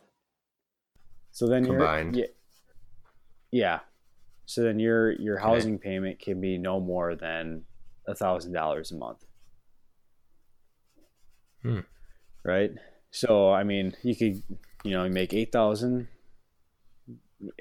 So 1.31 1.47
then 1.47 1.65
Combined. 1.65 2.15
you're 2.15 2.27
yeah, 2.27 2.31
yeah. 3.51 3.79
So 4.45 4.61
then 4.63 4.79
your 4.79 5.11
your 5.13 5.39
Okay. 5.39 5.43
housing 5.49 5.79
payment 5.79 6.19
can 6.19 6.39
be 6.39 6.57
no 6.57 6.79
more 6.79 7.15
than 7.15 7.63
a 8.07 8.15
thousand 8.15 8.53
dollars 8.53 8.91
a 8.91 8.95
month. 8.95 9.25
Hmm. 11.61 11.79
Right. 12.43 12.71
So 13.11 13.51
I 13.51 13.63
mean, 13.63 13.95
you 14.03 14.15
could 14.15 14.43
you 14.83 14.91
know 14.91 15.07
make 15.09 15.33
eight 15.33 15.51
thousand 15.51 16.07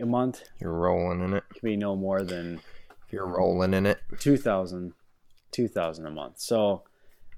a 0.00 0.06
month. 0.06 0.42
You're 0.60 0.72
rolling 0.72 1.22
in 1.22 1.34
it. 1.34 1.44
It 1.50 1.60
can 1.60 1.68
be 1.68 1.76
no 1.76 1.96
more 1.96 2.22
than 2.22 2.60
if 3.06 3.12
You're 3.12 3.26
rolling 3.26 3.74
in 3.74 3.86
it. 3.86 4.00
2000 4.18 4.92
2000 5.52 6.06
a 6.06 6.10
month. 6.10 6.40
So 6.40 6.82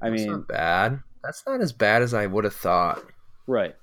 I 0.01 0.11
That's 0.11 0.23
mean, 0.23 0.33
not 0.33 0.49
bad. 0.49 1.01
That's 1.23 1.43
not 1.47 1.61
as 1.61 1.73
bad 1.73 2.03
as 2.03 2.15
I 2.15 2.27
would 2.27 2.45
have 2.45 2.55
thought. 2.55 3.03
right. 3.47 3.75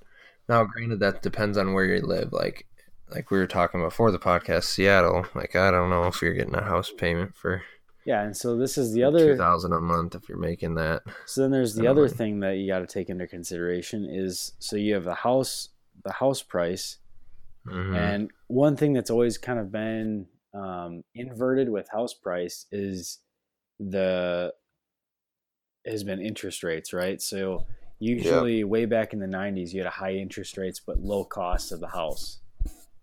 Now, 0.48 0.64
granted, 0.64 1.00
that 1.00 1.22
depends 1.22 1.56
on 1.56 1.72
where 1.72 1.84
you 1.84 2.00
live. 2.00 2.32
Like, 2.32 2.66
like 3.10 3.30
we 3.30 3.38
were 3.38 3.46
talking 3.46 3.80
before 3.80 4.10
the 4.10 4.18
podcast, 4.18 4.64
Seattle. 4.64 5.24
Like, 5.34 5.54
I 5.54 5.70
don't 5.70 5.88
know 5.90 6.06
if 6.06 6.20
you're 6.20 6.34
getting 6.34 6.54
a 6.54 6.62
house 6.62 6.90
payment 6.90 7.36
for 7.36 7.62
Yeah, 8.04 8.22
and 8.22 8.36
so 8.36 8.56
this 8.56 8.76
is 8.76 8.92
the 8.92 9.04
other 9.04 9.36
thousand 9.36 9.72
a 9.72 9.80
month 9.80 10.14
if 10.14 10.28
you're 10.28 10.38
making 10.38 10.74
that. 10.74 11.02
So 11.26 11.42
then 11.42 11.52
there's 11.52 11.74
the 11.74 11.86
other 11.86 12.02
know. 12.02 12.08
thing 12.08 12.40
that 12.40 12.56
you 12.56 12.66
got 12.66 12.80
to 12.80 12.86
take 12.86 13.08
into 13.08 13.26
consideration 13.28 14.08
is 14.10 14.52
so 14.58 14.76
you 14.76 14.94
have 14.94 15.04
the 15.04 15.14
house 15.14 15.68
the 16.04 16.12
house 16.12 16.42
price 16.42 16.98
Mhm. 17.66 17.94
and 17.94 18.30
one 18.48 18.76
thing 18.76 18.92
that's 18.92 19.10
always 19.10 19.38
kind 19.38 19.58
of 19.58 19.70
been 19.70 20.26
um, 20.54 21.02
inverted 21.14 21.68
with 21.68 21.88
house 21.90 22.14
price 22.14 22.66
is 22.72 23.20
the 23.78 24.52
has 25.86 26.04
been 26.04 26.20
interest 26.20 26.62
rates 26.62 26.92
right? 26.92 27.20
So 27.20 27.66
usually 27.98 28.64
way 28.64 28.84
back 28.84 29.12
in 29.12 29.20
the 29.20 29.26
90s 29.26 29.72
you 29.72 29.80
had 29.80 29.86
a 29.86 29.90
high 29.90 30.14
interest 30.14 30.56
rates 30.56 30.80
but 30.80 30.98
low 31.00 31.24
cost 31.24 31.72
of 31.72 31.80
the 31.80 31.88
house. 31.88 32.40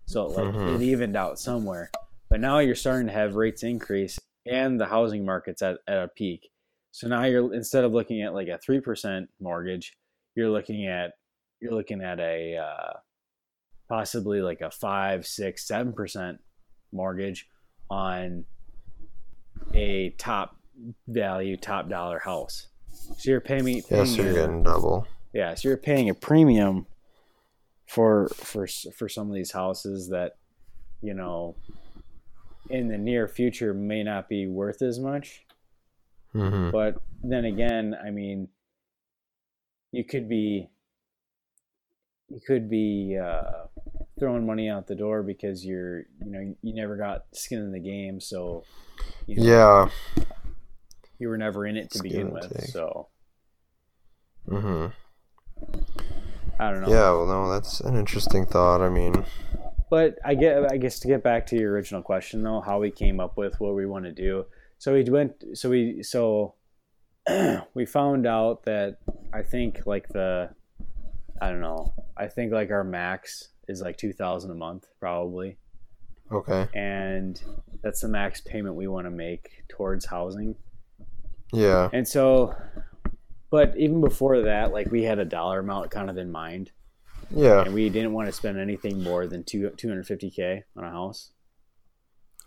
So 0.05 0.25
it, 0.25 0.31
like 0.37 0.53
Mhm. 0.55 0.75
it 0.75 0.81
evened 0.81 1.15
out 1.15 1.39
somewhere. 1.39 1.91
But 2.29 2.39
now 2.39 2.59
you're 2.59 2.75
starting 2.75 3.07
to 3.07 3.13
have 3.13 3.35
rates 3.35 3.63
increase 3.63 4.19
and 4.45 4.79
the 4.79 4.85
housing 4.85 5.25
market's 5.25 5.61
at, 5.61 5.79
at 5.87 6.03
a 6.03 6.07
peak. 6.07 6.51
So 6.91 7.07
now 7.07 7.23
you're 7.25 7.53
instead 7.53 7.83
of 7.83 7.91
looking 7.91 8.21
at 8.21 8.33
like 8.33 8.47
a 8.47 8.59
3% 8.59 9.29
mortgage 9.39 9.97
you're 10.35 10.49
looking 10.49 10.87
at 10.87 11.13
you're 11.59 11.73
looking 11.73 12.01
at 12.01 12.19
a 12.19 12.55
uh, 12.57 12.93
possibly 13.89 14.41
like 14.41 14.61
a 14.61 14.71
five, 14.71 15.25
six, 15.25 15.67
seven 15.67 15.91
percent 15.91 16.39
mortgage 16.91 17.49
on 17.89 18.45
a 19.73 20.11
top 20.11 20.55
value, 21.07 21.57
top 21.57 21.89
dollar 21.89 22.19
house. 22.19 22.67
So 23.17 23.31
you're 23.31 23.41
paying, 23.41 23.63
paying 23.63 23.83
yeah, 23.91 24.03
so 24.03 24.21
you're 24.21 24.33
getting 24.33 24.63
double. 24.63 25.07
yeah, 25.33 25.55
so 25.55 25.67
you're 25.67 25.77
paying 25.77 26.09
a 26.09 26.13
premium 26.13 26.85
for 27.87 28.27
for 28.35 28.67
for 28.67 29.09
some 29.09 29.27
of 29.29 29.33
these 29.33 29.51
houses 29.51 30.09
that 30.09 30.37
you 31.01 31.13
know 31.15 31.55
in 32.69 32.87
the 32.87 32.97
near 32.97 33.27
future 33.27 33.73
may 33.73 34.03
not 34.03 34.29
be 34.29 34.45
worth 34.47 34.81
as 34.81 34.99
much. 34.99 35.43
hmm 36.31 36.69
But 36.69 37.01
then 37.23 37.45
again, 37.45 37.95
I 38.05 38.11
mean, 38.11 38.47
you 39.91 40.03
could 40.03 40.29
be 40.29 40.69
you 42.29 42.39
could 42.45 42.69
be 42.69 43.17
uh, 43.21 43.65
throwing 44.19 44.45
money 44.45 44.69
out 44.69 44.87
the 44.87 44.95
door 44.95 45.23
because 45.23 45.65
you're 45.65 45.99
you 46.23 46.31
know 46.31 46.55
you 46.61 46.73
never 46.73 46.95
got 46.97 47.25
skin 47.33 47.59
in 47.59 47.71
the 47.71 47.79
game, 47.79 48.19
so 48.21 48.63
you 49.27 49.37
know, 49.37 49.43
Yeah. 49.43 49.89
you 51.19 51.27
were 51.29 51.37
never 51.37 51.65
in 51.65 51.77
it 51.77 51.89
to 51.91 51.99
Skin 51.99 52.09
begin 52.09 52.31
with. 52.31 52.49
take. 52.53 52.69
So 52.69 53.07
hmm 54.47 54.87
I 56.59 56.71
don't 56.71 56.81
know. 56.81 56.89
Yeah. 56.89 57.11
Well, 57.11 57.25
no, 57.25 57.49
that's 57.49 57.79
an 57.81 57.95
interesting 57.97 58.45
thought. 58.45 58.81
I 58.81 58.89
mean, 58.89 59.25
But 59.89 60.17
I 60.25 60.35
get 60.35 60.71
I 60.71 60.77
guess 60.77 60.99
to 60.99 61.07
get 61.07 61.23
back 61.23 61.45
to 61.47 61.55
your 61.57 61.71
original 61.71 62.01
question 62.01 62.43
though, 62.43 62.61
how 62.61 62.79
we 62.79 62.91
came 62.91 63.19
up 63.19 63.37
with 63.37 63.59
what 63.59 63.75
we 63.75 63.85
want 63.85 64.05
to 64.05 64.11
do. 64.11 64.45
So 64.77 64.93
we 64.93 65.03
went 65.03 65.43
so 65.53 65.69
we 65.69 66.03
so 66.03 66.55
we 67.73 67.85
found 67.85 68.25
out 68.27 68.63
that 68.63 68.97
I 69.33 69.43
think 69.43 69.85
like 69.85 70.09
the 70.09 70.49
I 71.41 71.49
don't 71.49 71.61
know. 71.61 71.93
I 72.17 72.27
think 72.27 72.51
like 72.51 72.71
our 72.71 72.83
max 72.83 73.49
is 73.67 73.81
like 73.81 73.97
2000 73.97 74.51
a 74.51 74.55
month 74.55 74.87
probably. 74.99 75.57
okay. 76.31 76.67
And 76.73 77.41
that's 77.81 78.01
the 78.01 78.07
max 78.07 78.41
payment 78.41 78.75
we 78.75 78.87
want 78.87 79.05
to 79.07 79.11
make 79.11 79.63
towards 79.69 80.05
housing. 80.05 80.55
Yeah. 81.53 81.89
And 81.93 82.07
so 82.07 82.55
but 83.51 83.75
even 83.77 83.99
before 84.01 84.41
that, 84.41 84.71
like 84.71 84.91
we 84.91 85.03
had 85.03 85.17
a 85.17 85.25
dollar 85.25 85.59
amount 85.59 85.89
kind 85.89 86.09
of 86.09 86.17
in 86.17 86.31
mind 86.31 86.71
Yeah. 87.31 87.63
and 87.63 87.73
we 87.73 87.89
didn't 87.89 88.13
want 88.13 88.27
to 88.27 88.31
spend 88.31 88.59
anything 88.59 89.01
more 89.01 89.25
than 89.27 89.43
two, 89.43 89.69
250k 89.71 90.63
on 90.77 90.83
a 90.83 90.89
house. 90.91 91.31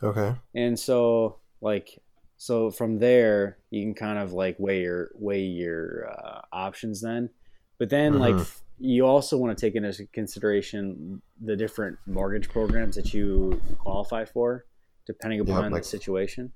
Okay. 0.03 0.35
and 0.55 0.79
so 0.79 1.37
like 1.61 2.01
so 2.37 2.73
from 2.73 2.99
there 2.99 3.59
you 3.71 3.83
can 3.85 3.95
kind 3.95 4.19
of 4.19 4.33
like 4.33 4.57
weigh 4.59 4.81
your 4.83 5.11
weigh 5.15 5.45
your 5.45 6.11
uh, 6.11 6.41
options 6.53 7.01
then 7.01 7.31
but 7.79 7.89
then 7.89 8.19
like 8.19 8.35
Mhm. 8.35 8.62
You 8.85 9.07
also 9.07 9.37
want 9.37 9.57
to 9.57 9.67
take 9.67 9.75
into 9.77 10.07
consideration 10.13 11.23
the 11.41 11.57
different 11.57 11.97
mortgage 12.07 12.49
programs 12.49 12.97
that 12.97 13.15
you 13.15 13.61
qualify 13.79 14.25
for 14.25 14.65
depending 15.07 15.39
Yeah, 15.47 15.59
upon 15.59 15.73
like- 15.73 15.83
the 15.83 15.89
situation 15.89 16.53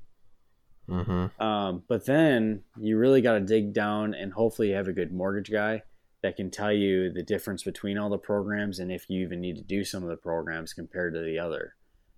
hmm 0.88 1.26
um, 1.40 1.83
but 1.88 2.06
then 2.06 2.62
you 2.78 2.97
really 2.97 3.21
got 3.21 3.35
to 3.35 3.40
dig 3.40 3.73
down 3.73 4.14
and 4.14 4.33
hopefully 4.33 4.71
have 4.71 4.87
a 4.87 4.92
good 4.92 5.12
mortgage 5.12 5.50
guy 5.50 5.83
that 6.23 6.37
can 6.37 6.50
tell 6.50 6.73
you 6.73 7.12
the 7.12 7.23
difference 7.23 7.62
between 7.62 7.99
all 7.99 8.09
the 8.11 8.18
programs 8.18 8.78
and 8.78 8.90
if 8.90 9.09
you 9.09 9.23
even 9.25 9.40
need 9.40 9.56
to 9.56 9.62
do 9.62 9.85
some 9.85 10.02
of 10.02 10.09
the 10.09 10.16
programs 10.16 10.73
compared 10.73 11.14
to 11.14 11.21
the 11.21 11.38
other. 11.38 11.75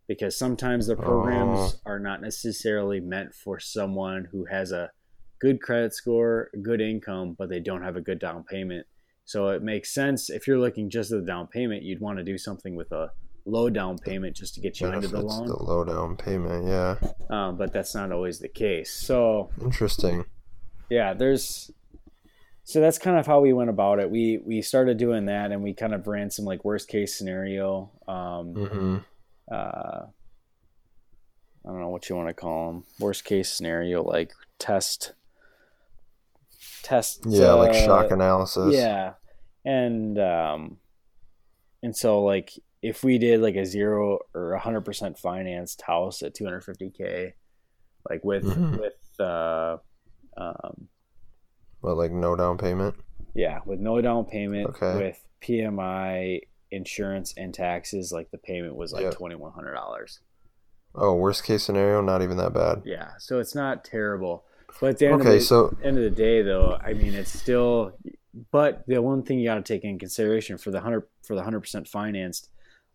Because 0.06 0.36
sometimes 0.36 0.86
the 0.86 0.96
programs 0.96 1.80
are 1.84 1.98
not 1.98 2.22
necessarily 2.22 3.00
meant 3.00 3.34
for 3.34 3.58
someone 3.60 4.28
who 4.30 4.46
has 4.46 4.72
a 4.72 4.90
good 5.40 5.60
credit 5.60 5.92
score, 5.92 6.50
good 6.62 6.80
income, 6.80 7.34
but 7.38 7.50
they 7.50 7.60
don't 7.60 7.82
have 7.82 7.96
a 7.96 8.00
good 8.00 8.18
down 8.18 8.44
payment. 8.44 8.86
So 9.28 9.48
it 9.48 9.62
makes 9.62 9.92
sense 9.92 10.30
if 10.30 10.46
you're 10.46 10.58
looking 10.58 10.88
just 10.88 11.12
at 11.12 11.20
the 11.20 11.26
down 11.26 11.48
payment, 11.48 11.82
you'd 11.82 12.00
want 12.00 12.16
to 12.16 12.24
do 12.24 12.38
something 12.38 12.74
with 12.74 12.90
a 12.92 13.10
low 13.44 13.68
down 13.68 13.98
payment 13.98 14.34
just 14.34 14.54
to 14.54 14.60
get 14.62 14.80
you 14.80 14.86
into 14.90 15.06
the 15.06 15.20
loan. 15.20 15.46
the 15.46 15.62
low 15.62 15.84
down 15.84 16.16
payment. 16.16 16.66
Yeah. 16.66 16.96
Um, 17.28 17.58
but 17.58 17.70
that's 17.70 17.94
not 17.94 18.10
always 18.10 18.38
the 18.38 18.48
case. 18.48 18.90
So 18.90 19.50
Interesting. 19.60 20.24
yeah 20.88 21.12
there's 21.12 21.70
so 22.64 22.80
that's 22.80 22.96
kind 22.96 23.18
of 23.18 23.26
how 23.26 23.40
we 23.40 23.52
went 23.52 23.68
about 23.68 23.98
it 23.98 24.10
we 24.10 24.40
we 24.46 24.62
started 24.62 24.96
doing 24.96 25.26
that 25.26 25.52
and 25.52 25.62
we 25.62 25.74
kind 25.74 25.92
of 25.92 26.06
ran 26.06 26.30
some 26.30 26.46
like 26.46 26.64
worst 26.64 26.88
case 26.88 27.14
scenario 27.16 27.90
um 28.08 28.54
hmm 28.54 28.96
uh 29.54 30.04
i 31.64 31.68
don't 31.70 31.80
know 31.80 31.90
what 31.90 32.08
you 32.08 32.16
want 32.16 32.28
to 32.28 32.34
call 32.34 32.72
them 32.72 32.84
worst 32.98 33.24
case 33.26 33.50
scenario 33.52 34.02
like 34.02 34.32
test 34.58 35.12
test 36.82 37.24
Yeah, 37.26 37.52
like 37.52 37.70
uh, 37.70 37.84
shock 37.86 38.10
analysis. 38.10 38.74
yeah 38.74 39.14
and 39.68 40.18
um 40.18 40.78
and 41.82 41.96
so 41.96 42.22
like 42.22 42.50
if 42.82 43.02
we 43.04 43.18
did 43.18 43.40
like 43.40 43.56
a 43.56 43.64
zero 43.66 44.18
or 44.34 44.52
a 44.52 44.60
hundred 44.60 44.84
percent 44.84 45.18
financed 45.18 45.82
house 45.82 46.22
at 46.22 46.34
250k 46.34 47.32
like 48.08 48.24
with 48.24 48.44
Mhm. 48.44 48.78
with 48.78 49.20
uh 49.20 49.76
um 50.36 50.88
But 51.82 51.96
like 51.96 52.12
no 52.12 52.36
down 52.36 52.58
payment. 52.58 52.94
Yeah, 53.34 53.60
with 53.66 53.80
no 53.80 54.00
down 54.00 54.24
payment, 54.24 54.70
Okay. 54.70 54.96
with 54.96 55.24
PMI 55.42 56.40
insurance 56.70 57.34
and 57.36 57.54
taxes, 57.54 58.12
like 58.12 58.30
the 58.30 58.38
payment 58.38 58.74
was 58.76 58.92
like 58.92 59.02
Yep. 59.02 59.14
twenty 59.14 59.36
one 59.36 59.52
hundred 59.52 59.74
dollars. 59.74 60.20
Oh, 60.94 61.14
worst 61.14 61.44
case 61.44 61.62
scenario, 61.64 62.00
not 62.00 62.22
even 62.22 62.36
that 62.38 62.52
bad. 62.54 62.82
Yeah, 62.84 63.10
so 63.18 63.38
it's 63.38 63.54
not 63.54 63.84
terrible. 63.84 64.44
But 64.80 64.90
at 64.90 64.98
the 64.98 65.06
end 65.06 65.20
Okay, 65.20 65.34
of 65.34 65.40
the 65.40 65.40
so 65.40 65.76
end 65.82 65.96
of 65.98 66.02
the 66.04 66.10
day, 66.10 66.42
though, 66.42 66.76
I 66.80 66.94
mean, 66.94 67.14
it's 67.14 67.30
still. 67.32 67.92
But 68.50 68.84
the 68.86 69.00
one 69.02 69.22
thing 69.22 69.38
you 69.38 69.48
got 69.48 69.56
to 69.56 69.62
take 69.62 69.84
in 69.84 69.98
consideration 69.98 70.58
for 70.58 70.70
the 70.70 70.80
hundred 70.80 71.04
for 71.22 71.34
the 71.34 71.42
hundred 71.42 71.60
percent 71.60 71.88
financed 71.88 72.48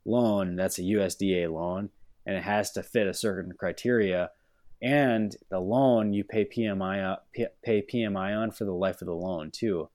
loan, 0.06 0.56
that's 0.56 0.80
a 0.80 0.84
USDA 0.84 1.52
loan, 1.52 1.90
and 2.26 2.36
it 2.36 2.44
has 2.44 2.72
to 2.72 2.84
fit 2.84 3.08
a 3.08 3.14
certain 3.14 3.54
criteria. 3.54 4.32
and 4.82 5.36
the 5.50 5.60
loan 5.60 6.14
you 6.14 6.24
pay 6.24 6.46
PMI 6.46 7.14
uh, 7.14 7.46
pay 7.64 7.82
PMI 7.82 8.38
on 8.38 8.52
for 8.52 8.66
the 8.66 8.74
life 8.74 9.02
of 9.02 9.08
the 9.08 9.14
loan 9.16 9.52
too. 9.52 9.90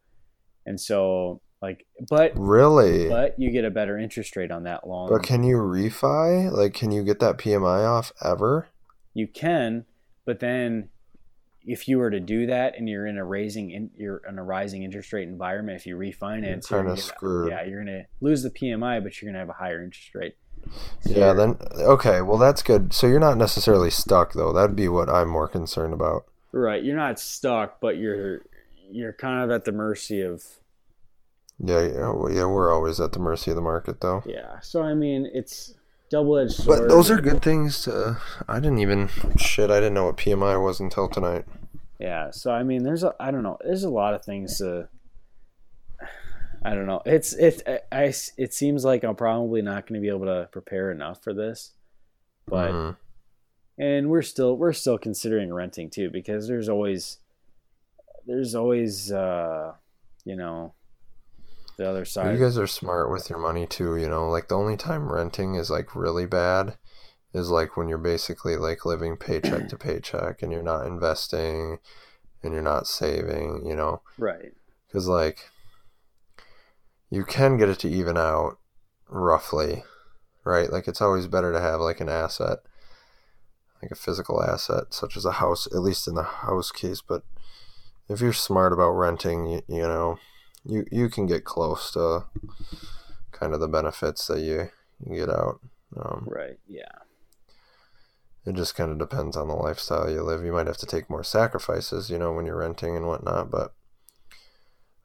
And 0.66 0.80
so 0.80 1.40
like 1.60 1.86
but 2.08 2.32
really 2.36 3.08
but 3.08 3.34
you 3.38 3.50
get 3.50 3.64
a 3.64 3.70
better 3.70 3.98
interest 3.98 4.36
rate 4.36 4.50
on 4.50 4.62
that 4.64 4.86
loan. 4.86 5.08
But 5.10 5.22
can 5.22 5.42
you 5.42 5.56
refi? 5.56 6.50
Like 6.50 6.74
can 6.74 6.90
you 6.90 7.02
get 7.04 7.20
that 7.20 7.38
PMI 7.38 7.86
off 7.86 8.12
ever? 8.22 8.68
You 9.14 9.26
can, 9.26 9.84
but 10.24 10.40
then 10.40 10.90
if 11.68 11.86
you 11.86 11.98
were 11.98 12.10
to 12.10 12.18
do 12.18 12.46
that 12.46 12.78
and 12.78 12.88
you're 12.88 13.06
in 13.06 13.18
a 13.18 13.24
raising 13.24 13.70
in 13.70 13.90
you're 13.96 14.22
in 14.28 14.38
a 14.38 14.42
rising 14.42 14.82
interest 14.82 15.12
rate 15.12 15.28
environment, 15.28 15.76
if 15.78 15.86
you 15.86 15.96
refinance, 15.96 16.70
you're 16.70 16.82
kind 16.82 16.90
of 16.90 16.98
screwed. 16.98 17.50
Yeah, 17.50 17.64
you're 17.64 17.84
gonna 17.84 18.06
lose 18.20 18.42
the 18.42 18.50
PMI, 18.50 19.02
but 19.02 19.20
you're 19.20 19.30
gonna 19.30 19.38
have 19.38 19.50
a 19.50 19.52
higher 19.52 19.84
interest 19.84 20.14
rate. 20.14 20.36
So 21.00 21.10
yeah, 21.10 21.34
then 21.34 21.56
okay, 21.74 22.22
well 22.22 22.38
that's 22.38 22.62
good. 22.62 22.92
So 22.94 23.06
you're 23.06 23.20
not 23.20 23.36
necessarily 23.36 23.90
stuck 23.90 24.32
though. 24.32 24.52
That'd 24.52 24.76
be 24.76 24.88
what 24.88 25.10
I'm 25.10 25.28
more 25.28 25.46
concerned 25.46 25.92
about. 25.92 26.24
Right, 26.52 26.82
you're 26.82 26.96
not 26.96 27.20
stuck, 27.20 27.80
but 27.80 27.98
you're 27.98 28.40
you're 28.90 29.12
kind 29.12 29.44
of 29.44 29.50
at 29.50 29.64
the 29.64 29.72
mercy 29.72 30.22
of. 30.22 30.42
Yeah, 31.58 31.82
yeah, 31.82 32.12
well, 32.12 32.32
yeah. 32.32 32.46
We're 32.46 32.72
always 32.72 33.00
at 33.00 33.12
the 33.12 33.18
mercy 33.18 33.50
of 33.50 33.56
the 33.56 33.62
market, 33.62 34.00
though. 34.00 34.22
Yeah, 34.24 34.60
so 34.60 34.82
I 34.82 34.94
mean, 34.94 35.28
it's 35.34 35.74
double 36.10 36.38
edged 36.38 36.52
sword. 36.52 36.80
But 36.80 36.88
those 36.88 37.10
are 37.10 37.20
good 37.20 37.42
things 37.42 37.82
to. 37.82 38.18
I 38.48 38.60
didn't 38.60 38.78
even 38.78 39.08
shit. 39.36 39.70
I 39.70 39.80
didn't 39.80 39.94
know 39.94 40.06
what 40.06 40.16
PMI 40.16 40.62
was 40.62 40.80
until 40.80 41.08
tonight. 41.08 41.44
Yeah, 41.98 42.30
so 42.30 42.52
I 42.52 42.62
mean, 42.62 42.84
there's 42.84 43.02
a 43.02 43.14
I 43.18 43.30
don't 43.30 43.42
know. 43.42 43.58
There's 43.64 43.84
a 43.84 43.90
lot 43.90 44.14
of 44.14 44.24
things 44.24 44.58
to. 44.58 44.88
I 46.64 46.74
don't 46.74 46.86
know. 46.86 47.02
It's 47.06 47.32
it 47.34 47.62
I, 47.92 48.12
it 48.36 48.54
seems 48.54 48.84
like 48.84 49.04
I'm 49.04 49.16
probably 49.16 49.62
not 49.62 49.86
going 49.86 50.00
to 50.00 50.04
be 50.04 50.08
able 50.08 50.26
to 50.26 50.48
prepare 50.50 50.90
enough 50.90 51.22
for 51.22 51.32
this, 51.32 51.72
but 52.46 52.72
mm-hmm. 52.72 53.82
and 53.82 54.10
we're 54.10 54.22
still 54.22 54.56
we're 54.56 54.72
still 54.72 54.98
considering 54.98 55.52
renting 55.52 55.90
too 55.90 56.10
because 56.10 56.48
there's 56.48 56.68
always 56.68 57.18
there's 58.26 58.54
always 58.54 59.12
uh 59.12 59.72
you 60.24 60.36
know 60.36 60.74
the 61.78 61.88
other 61.88 62.04
side. 62.04 62.34
You 62.34 62.44
guys 62.44 62.58
are 62.58 62.66
smart 62.66 63.10
with 63.10 63.30
your 63.30 63.38
money 63.38 63.66
too. 63.66 63.96
You 63.96 64.08
know, 64.08 64.28
like 64.28 64.48
the 64.48 64.56
only 64.56 64.76
time 64.76 65.10
renting 65.10 65.54
is 65.54 65.70
like 65.70 65.96
really 65.96 66.26
bad 66.26 66.76
is 67.32 67.48
like 67.50 67.76
when 67.76 67.88
you're 67.88 67.98
basically 67.98 68.56
like 68.56 68.84
living 68.84 69.16
paycheck 69.16 69.68
to 69.68 69.76
paycheck 69.78 70.42
and 70.42 70.52
you're 70.52 70.62
not 70.62 70.86
investing 70.86 71.78
and 72.42 72.52
you're 72.52 72.62
not 72.62 72.86
saving. 72.86 73.62
You 73.64 73.76
know, 73.76 74.02
right? 74.18 74.52
Because 74.86 75.08
like 75.08 75.48
you 77.08 77.24
can 77.24 77.56
get 77.56 77.70
it 77.70 77.78
to 77.78 77.88
even 77.88 78.18
out 78.18 78.58
roughly, 79.08 79.84
right? 80.44 80.70
Like 80.70 80.88
it's 80.88 81.00
always 81.00 81.26
better 81.26 81.52
to 81.52 81.60
have 81.60 81.80
like 81.80 82.00
an 82.00 82.08
asset, 82.08 82.58
like 83.80 83.90
a 83.90 83.96
physical 83.96 84.42
asset, 84.42 84.92
such 84.92 85.16
as 85.16 85.24
a 85.24 85.32
house, 85.32 85.66
at 85.68 85.80
least 85.80 86.08
in 86.08 86.14
the 86.14 86.24
house 86.24 86.70
case. 86.70 87.00
But 87.00 87.22
if 88.08 88.20
you're 88.20 88.32
smart 88.32 88.72
about 88.72 88.90
renting, 88.90 89.46
you, 89.46 89.62
you 89.68 89.82
know, 89.82 90.18
you 90.64 90.84
you 90.90 91.08
can 91.08 91.26
get 91.26 91.44
close 91.44 91.90
to 91.92 92.24
kind 93.32 93.54
of 93.54 93.60
the 93.60 93.68
benefits 93.68 94.26
that 94.26 94.40
you, 94.40 94.68
you 95.06 95.26
get 95.26 95.30
out. 95.30 95.60
Um, 95.96 96.26
right. 96.26 96.58
Yeah. 96.66 96.84
It 98.44 98.54
just 98.54 98.74
kind 98.74 98.90
of 98.90 98.98
depends 98.98 99.36
on 99.36 99.48
the 99.48 99.54
lifestyle 99.54 100.10
you 100.10 100.22
live. 100.22 100.44
You 100.44 100.52
might 100.52 100.66
have 100.66 100.78
to 100.78 100.86
take 100.86 101.10
more 101.10 101.22
sacrifices, 101.24 102.10
you 102.10 102.18
know, 102.18 102.32
when 102.32 102.46
you're 102.46 102.56
renting 102.56 102.96
and 102.96 103.06
whatnot. 103.06 103.50
But 103.50 103.74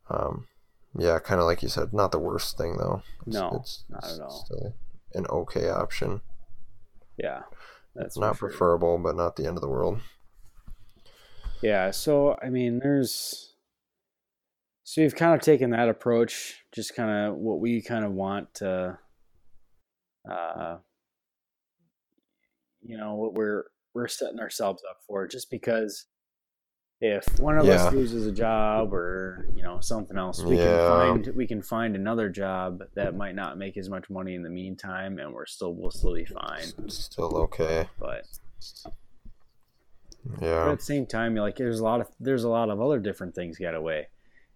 um, 0.09 0.47
yeah, 0.97 1.19
kind 1.19 1.41
of 1.41 1.45
like 1.45 1.61
you 1.61 1.69
said, 1.69 1.93
not 1.93 2.11
the 2.11 2.19
worst 2.19 2.57
thing 2.57 2.77
though. 2.77 3.03
It's, 3.27 3.35
no, 3.35 3.57
it's, 3.59 3.83
not 3.89 4.03
at 4.05 4.21
all. 4.21 4.45
Still 4.45 4.73
an 5.13 5.25
okay 5.29 5.69
option. 5.69 6.21
Yeah, 7.17 7.41
that's 7.95 8.17
not 8.17 8.37
sure. 8.37 8.49
preferable, 8.49 8.97
but 8.97 9.15
not 9.15 9.35
the 9.35 9.45
end 9.45 9.57
of 9.57 9.61
the 9.61 9.69
world. 9.69 9.99
Yeah, 11.61 11.91
so 11.91 12.37
I 12.41 12.49
mean, 12.49 12.79
there's 12.79 13.52
so 14.83 15.01
we've 15.01 15.15
kind 15.15 15.33
of 15.33 15.41
taken 15.41 15.69
that 15.71 15.89
approach, 15.89 16.63
just 16.73 16.95
kind 16.95 17.27
of 17.27 17.35
what 17.35 17.59
we 17.59 17.81
kind 17.81 18.03
of 18.03 18.11
want 18.11 18.53
to, 18.55 18.97
uh, 20.29 20.77
you 22.81 22.97
know, 22.97 23.15
what 23.15 23.33
we're 23.33 23.65
we're 23.93 24.07
setting 24.07 24.39
ourselves 24.39 24.81
up 24.89 24.97
for, 25.07 25.27
just 25.27 25.49
because 25.51 26.07
if 27.03 27.25
one 27.39 27.57
of 27.57 27.65
yeah. 27.65 27.73
us 27.73 27.93
loses 27.93 28.25
a 28.25 28.31
job 28.31 28.93
or 28.93 29.45
you 29.53 29.61
know 29.61 29.79
something 29.81 30.17
else 30.17 30.41
we 30.41 30.57
yeah. 30.57 30.63
can 30.63 30.87
find 30.87 31.35
we 31.35 31.45
can 31.45 31.61
find 31.61 31.97
another 31.97 32.29
job 32.29 32.81
that 32.95 33.13
might 33.13 33.35
not 33.35 33.57
make 33.57 33.75
as 33.75 33.89
much 33.89 34.09
money 34.09 34.35
in 34.35 34.41
the 34.41 34.49
meantime 34.49 35.19
and 35.19 35.33
we're 35.33 35.45
still 35.45 35.73
we'll 35.73 35.91
still 35.91 36.13
be 36.13 36.23
fine 36.23 36.89
still 36.89 37.35
okay 37.35 37.89
but 37.99 38.25
yeah 40.39 40.63
but 40.63 40.71
at 40.71 40.79
the 40.79 40.85
same 40.85 41.05
time 41.05 41.35
you 41.35 41.41
like 41.41 41.57
there's 41.57 41.81
a 41.81 41.83
lot 41.83 41.99
of 41.99 42.07
there's 42.21 42.45
a 42.45 42.49
lot 42.49 42.69
of 42.69 42.79
other 42.79 42.99
different 42.99 43.35
things 43.35 43.57
get 43.57 43.75
away 43.75 44.07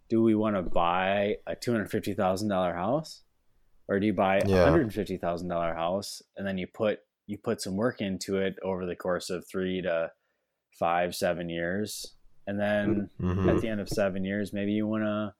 do 0.09 0.21
we 0.21 0.35
want 0.35 0.55
to 0.55 0.61
buy 0.61 1.35
a 1.45 1.55
$250000 1.55 2.75
house 2.75 3.23
or 3.87 3.99
do 3.99 4.05
you 4.05 4.13
buy 4.13 4.37
a 4.37 4.47
yeah. 4.47 4.67
$150000 4.67 5.75
house 5.75 6.21
and 6.35 6.47
then 6.47 6.57
you 6.57 6.67
put 6.67 6.99
you 7.27 7.37
put 7.37 7.61
some 7.61 7.75
work 7.75 7.99
into 7.99 8.37
it 8.37 8.55
over 8.63 8.85
the 8.85 8.95
course 8.95 9.29
of 9.29 9.45
three 9.47 9.81
to 9.81 10.09
five 10.79 11.15
seven 11.15 11.49
years 11.49 12.15
and 12.45 12.59
then 12.59 13.09
mm-hmm. 13.21 13.49
at 13.49 13.61
the 13.61 13.67
end 13.67 13.81
of 13.81 13.89
seven 13.89 14.23
years 14.23 14.53
maybe 14.53 14.71
you 14.71 14.87
want 14.87 15.03
to 15.03 15.33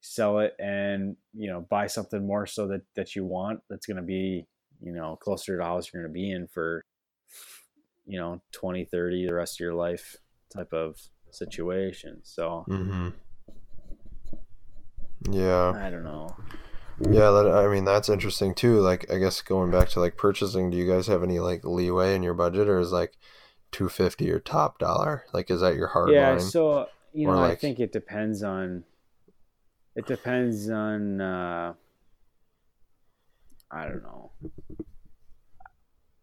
sell 0.00 0.38
it 0.38 0.54
and 0.58 1.16
you 1.32 1.50
know 1.50 1.66
buy 1.70 1.86
something 1.86 2.26
more 2.26 2.46
so 2.46 2.66
that 2.68 2.82
that 2.94 3.16
you 3.16 3.24
want 3.24 3.60
that's 3.70 3.86
going 3.86 3.96
to 3.96 4.02
be 4.02 4.46
you 4.80 4.92
know 4.92 5.16
closer 5.16 5.52
to 5.52 5.58
the 5.58 5.64
house 5.64 5.90
you're 5.92 6.02
going 6.02 6.12
to 6.12 6.14
be 6.14 6.30
in 6.30 6.46
for 6.46 6.84
you 8.06 8.18
know 8.18 8.40
20 8.52 8.84
30 8.84 9.26
the 9.26 9.34
rest 9.34 9.56
of 9.56 9.60
your 9.60 9.74
life 9.74 10.16
type 10.54 10.72
of 10.72 10.96
situation 11.30 12.20
so 12.22 12.64
mm-hmm. 12.68 13.08
Yeah 15.30 15.72
i 15.76 15.90
don't 15.90 16.04
know 16.04 16.34
yeah 17.00 17.30
that 17.30 17.50
i 17.52 17.66
mean 17.66 17.84
that's 17.84 18.08
interesting 18.08 18.54
too 18.54 18.78
like 18.80 19.10
i 19.10 19.18
guess 19.18 19.40
going 19.42 19.70
back 19.70 19.88
to 19.88 19.98
like 19.98 20.16
purchasing 20.16 20.70
do 20.70 20.76
you 20.76 20.86
guys 20.86 21.06
have 21.06 21.22
any 21.22 21.40
like 21.40 21.64
leeway 21.64 22.14
in 22.14 22.22
your 22.22 22.34
budget 22.34 22.68
or 22.68 22.78
is 22.78 22.92
like 22.92 23.16
250 23.74 24.24
your 24.24 24.38
top 24.38 24.78
dollar? 24.78 25.24
Like, 25.32 25.50
is 25.50 25.60
that 25.60 25.74
your 25.74 25.88
hard 25.88 26.12
yeah, 26.12 26.30
line? 26.30 26.40
so 26.40 26.86
you 27.12 27.26
know, 27.26 27.34
like... 27.34 27.52
I 27.52 27.54
think 27.56 27.80
it 27.80 27.92
depends 27.92 28.42
on. 28.42 28.84
It 29.96 30.06
depends 30.06 30.70
on. 30.70 31.20
uh 31.20 31.74
I 33.70 33.86
don't 33.86 34.02
know. 34.04 34.30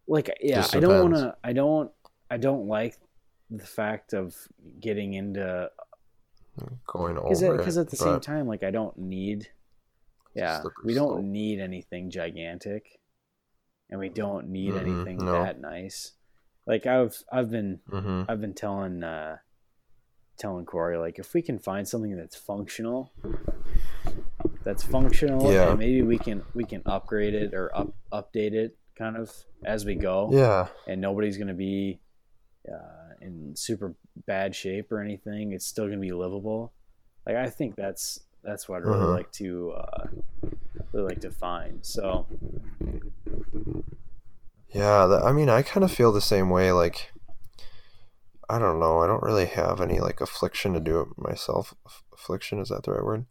Like, 0.08 0.30
yeah, 0.40 0.66
I 0.72 0.80
don't 0.80 1.12
want 1.12 1.14
to. 1.14 1.36
I 1.44 1.52
don't. 1.52 1.90
I 2.30 2.38
don't 2.38 2.66
like 2.66 2.96
the 3.50 3.66
fact 3.66 4.14
of 4.14 4.34
getting 4.80 5.12
into 5.12 5.70
going 6.86 7.18
over 7.18 7.56
because 7.56 7.78
at 7.78 7.90
the 7.90 7.96
same 7.96 8.20
time, 8.20 8.46
like, 8.46 8.62
I 8.62 8.70
don't 8.70 8.96
need. 8.98 9.48
Yeah, 10.34 10.62
we 10.82 10.94
don't 10.94 11.30
need 11.30 11.60
anything 11.60 12.10
gigantic, 12.10 12.98
and 13.90 14.00
we 14.00 14.08
don't 14.08 14.48
need 14.48 14.72
mm-hmm, 14.72 14.86
anything 14.86 15.18
no. 15.18 15.44
that 15.44 15.60
nice. 15.60 16.12
Like 16.66 16.86
I've 16.86 17.22
I've 17.30 17.50
been 17.50 17.80
mm-hmm. 17.90 18.22
I've 18.28 18.40
been 18.40 18.54
telling 18.54 19.02
uh, 19.02 19.36
telling 20.38 20.64
Corey 20.64 20.96
like 20.96 21.18
if 21.18 21.34
we 21.34 21.42
can 21.42 21.58
find 21.58 21.86
something 21.86 22.16
that's 22.16 22.36
functional, 22.36 23.12
that's 24.64 24.82
functional, 24.82 25.52
yeah. 25.52 25.74
maybe 25.74 26.02
we 26.02 26.18
can 26.18 26.42
we 26.54 26.64
can 26.64 26.82
upgrade 26.86 27.34
it 27.34 27.52
or 27.52 27.76
up 27.76 27.94
update 28.12 28.52
it 28.52 28.78
kind 28.96 29.16
of 29.16 29.30
as 29.64 29.84
we 29.84 29.96
go. 29.96 30.30
Yeah, 30.32 30.68
and 30.86 31.00
nobody's 31.00 31.36
gonna 31.36 31.52
be 31.54 32.00
uh, 32.68 33.14
in 33.20 33.54
super 33.56 33.94
bad 34.26 34.54
shape 34.54 34.92
or 34.92 35.00
anything. 35.00 35.52
It's 35.52 35.66
still 35.66 35.86
gonna 35.86 35.98
be 35.98 36.12
livable. 36.12 36.72
Like 37.26 37.36
I 37.36 37.48
think 37.50 37.76
that's 37.76 38.20
that's 38.42 38.68
what 38.68 38.76
I 38.76 38.78
really 38.86 39.00
uh-huh. 39.00 39.12
like 39.12 39.32
to 39.32 39.72
uh, 39.72 40.06
really 40.92 41.08
like 41.08 41.20
to 41.20 41.30
find. 41.30 41.78
So 41.82 42.26
yeah, 44.72 45.06
that, 45.06 45.22
I 45.22 45.32
mean, 45.32 45.48
I 45.48 45.62
kind 45.62 45.84
of 45.84 45.92
feel 45.92 46.12
the 46.12 46.20
same 46.20 46.48
way. 46.48 46.72
Like, 46.72 47.12
I 48.48 48.58
don't 48.58 48.80
know. 48.80 49.00
I 49.00 49.06
don't 49.06 49.22
really 49.22 49.46
have 49.46 49.80
any 49.80 50.00
like 50.00 50.20
affliction 50.20 50.72
to 50.72 50.80
do 50.80 51.00
it 51.00 51.08
myself. 51.16 51.74
Affliction 52.12 52.58
is 52.58 52.70
that 52.70 52.84
the 52.84 52.92
right 52.92 53.04
word? 53.04 53.26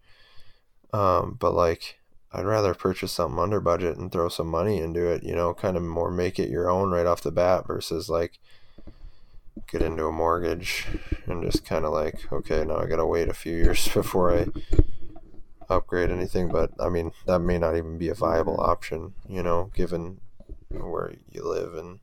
Um, 0.93 1.37
but 1.39 1.53
like, 1.53 1.99
I'd 2.31 2.45
rather 2.45 2.73
purchase 2.73 3.11
something 3.11 3.39
under 3.39 3.59
budget 3.59 3.97
and 3.97 4.11
throw 4.11 4.29
some 4.29 4.47
money 4.47 4.79
into 4.79 5.05
it. 5.07 5.23
You 5.23 5.35
know, 5.35 5.53
kind 5.53 5.77
of 5.77 5.83
more 5.83 6.11
make 6.11 6.37
it 6.37 6.49
your 6.49 6.69
own 6.69 6.91
right 6.91 7.07
off 7.07 7.21
the 7.21 7.31
bat 7.31 7.65
versus 7.65 8.07
like 8.07 8.39
get 9.71 9.81
into 9.81 10.05
a 10.05 10.11
mortgage 10.11 10.87
and 11.25 11.43
just 11.43 11.65
kind 11.65 11.85
of 11.85 11.93
like, 11.93 12.31
okay, 12.31 12.63
now 12.63 12.77
I 12.77 12.85
gotta 12.85 13.05
wait 13.05 13.29
a 13.29 13.33
few 13.33 13.55
years 13.55 13.87
before 13.93 14.37
I 14.37 14.47
upgrade 15.69 16.09
anything. 16.09 16.49
But 16.49 16.71
I 16.79 16.89
mean, 16.89 17.11
that 17.25 17.39
may 17.39 17.57
not 17.57 17.75
even 17.75 17.97
be 17.97 18.09
a 18.09 18.13
viable 18.13 18.59
option. 18.59 19.13
You 19.27 19.43
know, 19.43 19.71
given 19.75 20.19
where 20.69 21.13
you 21.31 21.47
live 21.47 21.73
and 21.73 21.99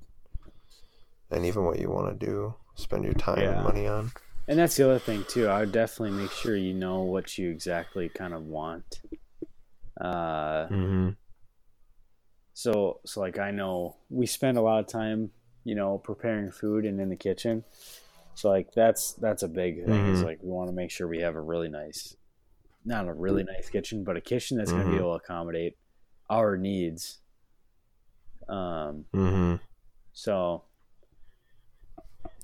and 1.30 1.44
even 1.44 1.64
what 1.64 1.78
you 1.78 1.90
want 1.90 2.18
to 2.18 2.26
do, 2.26 2.54
spend 2.74 3.04
your 3.04 3.14
time 3.14 3.40
yeah. 3.40 3.52
and 3.52 3.64
money 3.64 3.86
on. 3.86 4.12
And 4.46 4.58
that's 4.58 4.76
the 4.76 4.86
other 4.86 4.98
thing 4.98 5.24
too. 5.28 5.46
I 5.46 5.60
would 5.60 5.72
definitely 5.72 6.18
make 6.18 6.30
sure 6.30 6.56
you 6.56 6.72
know 6.72 7.02
what 7.02 7.36
you 7.36 7.50
exactly 7.50 8.08
kind 8.08 8.32
of 8.32 8.44
want. 8.44 9.00
Uh, 10.00 10.66
mm-hmm. 10.68 11.10
So, 12.54 13.00
so 13.04 13.20
like 13.20 13.38
I 13.38 13.50
know 13.50 13.96
we 14.08 14.24
spend 14.26 14.56
a 14.56 14.62
lot 14.62 14.80
of 14.80 14.86
time, 14.86 15.30
you 15.68 15.74
know, 15.74 15.98
preparing 15.98 16.50
food 16.50 16.84
and 16.86 16.98
in 17.00 17.08
the 17.10 17.16
kitchen. 17.16 17.62
So 18.34 18.48
like 18.48 18.72
that's 18.72 19.12
that's 19.14 19.42
a 19.42 19.48
big 19.48 19.84
thing. 19.84 20.06
Is 20.06 20.20
Mhm. 20.20 20.24
like 20.24 20.38
we 20.42 20.50
want 20.50 20.68
to 20.70 20.74
make 20.74 20.90
sure 20.90 21.06
we 21.06 21.20
have 21.20 21.34
a 21.34 21.40
really 21.40 21.68
nice, 21.68 22.16
not 22.84 23.06
a 23.08 23.12
really 23.12 23.44
nice 23.44 23.68
kitchen, 23.68 24.02
but 24.04 24.16
a 24.16 24.20
kitchen 24.20 24.56
that's 24.56 24.70
going 24.72 24.84
to 24.84 24.90
be 24.90 24.96
able 24.96 25.18
to 25.18 25.24
accommodate 25.24 25.76
our 26.30 26.56
needs. 26.56 27.18
Um. 28.48 29.04
Mm-hmm. 29.14 29.56
So 30.12 30.62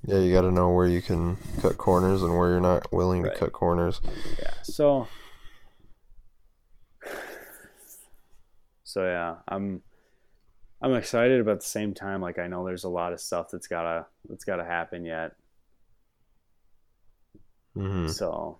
Yeah, 0.05 0.19
you 0.19 0.31
got 0.31 0.41
to 0.41 0.51
know 0.51 0.69
where 0.71 0.85
you 0.87 1.01
can 1.01 1.37
cut 1.61 1.77
corners 1.77 2.21
and 2.21 2.37
where 2.37 2.49
you're 2.51 2.59
not 2.61 2.91
willing 2.93 3.23
Right. 3.23 3.33
to 3.33 3.39
cut 3.39 3.53
corners. 3.53 4.01
yeah. 4.39 4.53
So. 4.63 5.07
So 8.87 9.03
yeah, 9.03 9.37
I'm. 9.47 9.81
I'm 10.81 10.93
excited, 10.93 11.43
but 11.45 11.51
at 11.51 11.59
the 11.61 11.65
same 11.65 11.93
time, 11.93 12.21
like 12.21 12.37
I 12.39 12.47
know 12.47 12.65
there's 12.65 12.83
a 12.83 12.89
lot 12.89 13.13
of 13.13 13.19
stuff 13.21 13.49
that's 13.51 13.67
gotta 13.67 14.05
that's 14.29 14.43
gotta 14.43 14.65
happen 14.65 15.05
yet. 15.05 15.33
Mm-hmm. 17.75 18.07
So 18.07 18.59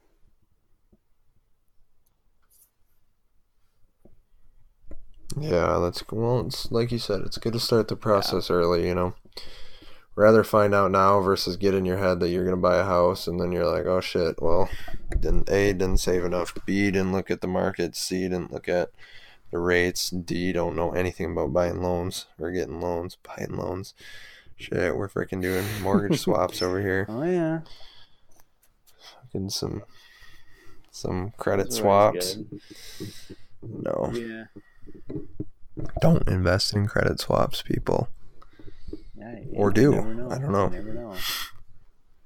Yeah, 5.37 5.79
that's 5.81 6.03
well. 6.11 6.45
It's 6.45 6.71
like 6.71 6.91
you 6.91 6.99
said, 6.99 7.21
it's 7.21 7.37
good 7.37 7.53
to 7.53 7.59
start 7.59 7.87
the 7.87 7.95
process 7.95 8.49
early. 8.49 8.87
You 8.87 8.95
know, 8.95 9.15
rather 10.15 10.43
find 10.43 10.73
out 10.73 10.91
now 10.91 11.19
versus 11.21 11.57
get 11.57 11.73
in 11.73 11.85
your 11.85 11.97
head 11.97 12.19
that 12.19 12.29
you're 12.29 12.45
gonna 12.45 12.57
buy 12.57 12.77
a 12.77 12.85
house 12.85 13.27
and 13.27 13.39
then 13.39 13.51
you're 13.51 13.65
like, 13.65 13.85
oh 13.85 14.01
shit. 14.01 14.41
Well, 14.41 14.69
didn't 15.19 15.49
A 15.49 15.73
didn't 15.73 15.97
save 15.97 16.23
enough. 16.23 16.53
B 16.65 16.91
didn't 16.91 17.11
look 17.11 17.29
at 17.31 17.41
the 17.41 17.47
market. 17.47 17.95
C 17.95 18.21
didn't 18.21 18.51
look 18.53 18.69
at 18.69 18.91
the 19.51 19.59
rates. 19.59 20.09
D 20.09 20.51
don't 20.53 20.75
know 20.75 20.91
anything 20.91 21.31
about 21.31 21.53
buying 21.53 21.81
loans 21.81 22.25
or 22.39 22.51
getting 22.51 22.81
loans, 22.81 23.17
buying 23.23 23.55
loans. 23.55 23.93
Shit, 24.57 24.95
we're 24.95 25.09
freaking 25.09 25.41
doing 25.41 25.65
mortgage 25.81 26.19
swaps 26.21 26.61
over 26.61 26.79
here. 26.81 27.05
oh 27.09 27.23
yeah, 27.23 27.59
Fucking 29.23 29.49
some 29.49 29.83
some 30.91 31.31
credit 31.37 31.69
Those 31.71 31.79
are 31.81 31.87
always 31.87 32.31
swaps. 32.31 32.37
No, 33.61 34.11
Yeah, 34.13 34.43
don't 36.01 36.27
invest 36.27 36.73
in 36.73 36.87
credit 36.87 37.19
swaps, 37.19 37.61
people. 37.61 38.07
yeah, 39.17 39.39
Or 39.53 39.71
do. 39.71 39.91
never 39.91 40.13
know. 40.13 40.29
I 40.31 40.37
don't 40.37 40.51
know. 40.51 40.67
Never 40.69 40.93
know. 40.93 41.13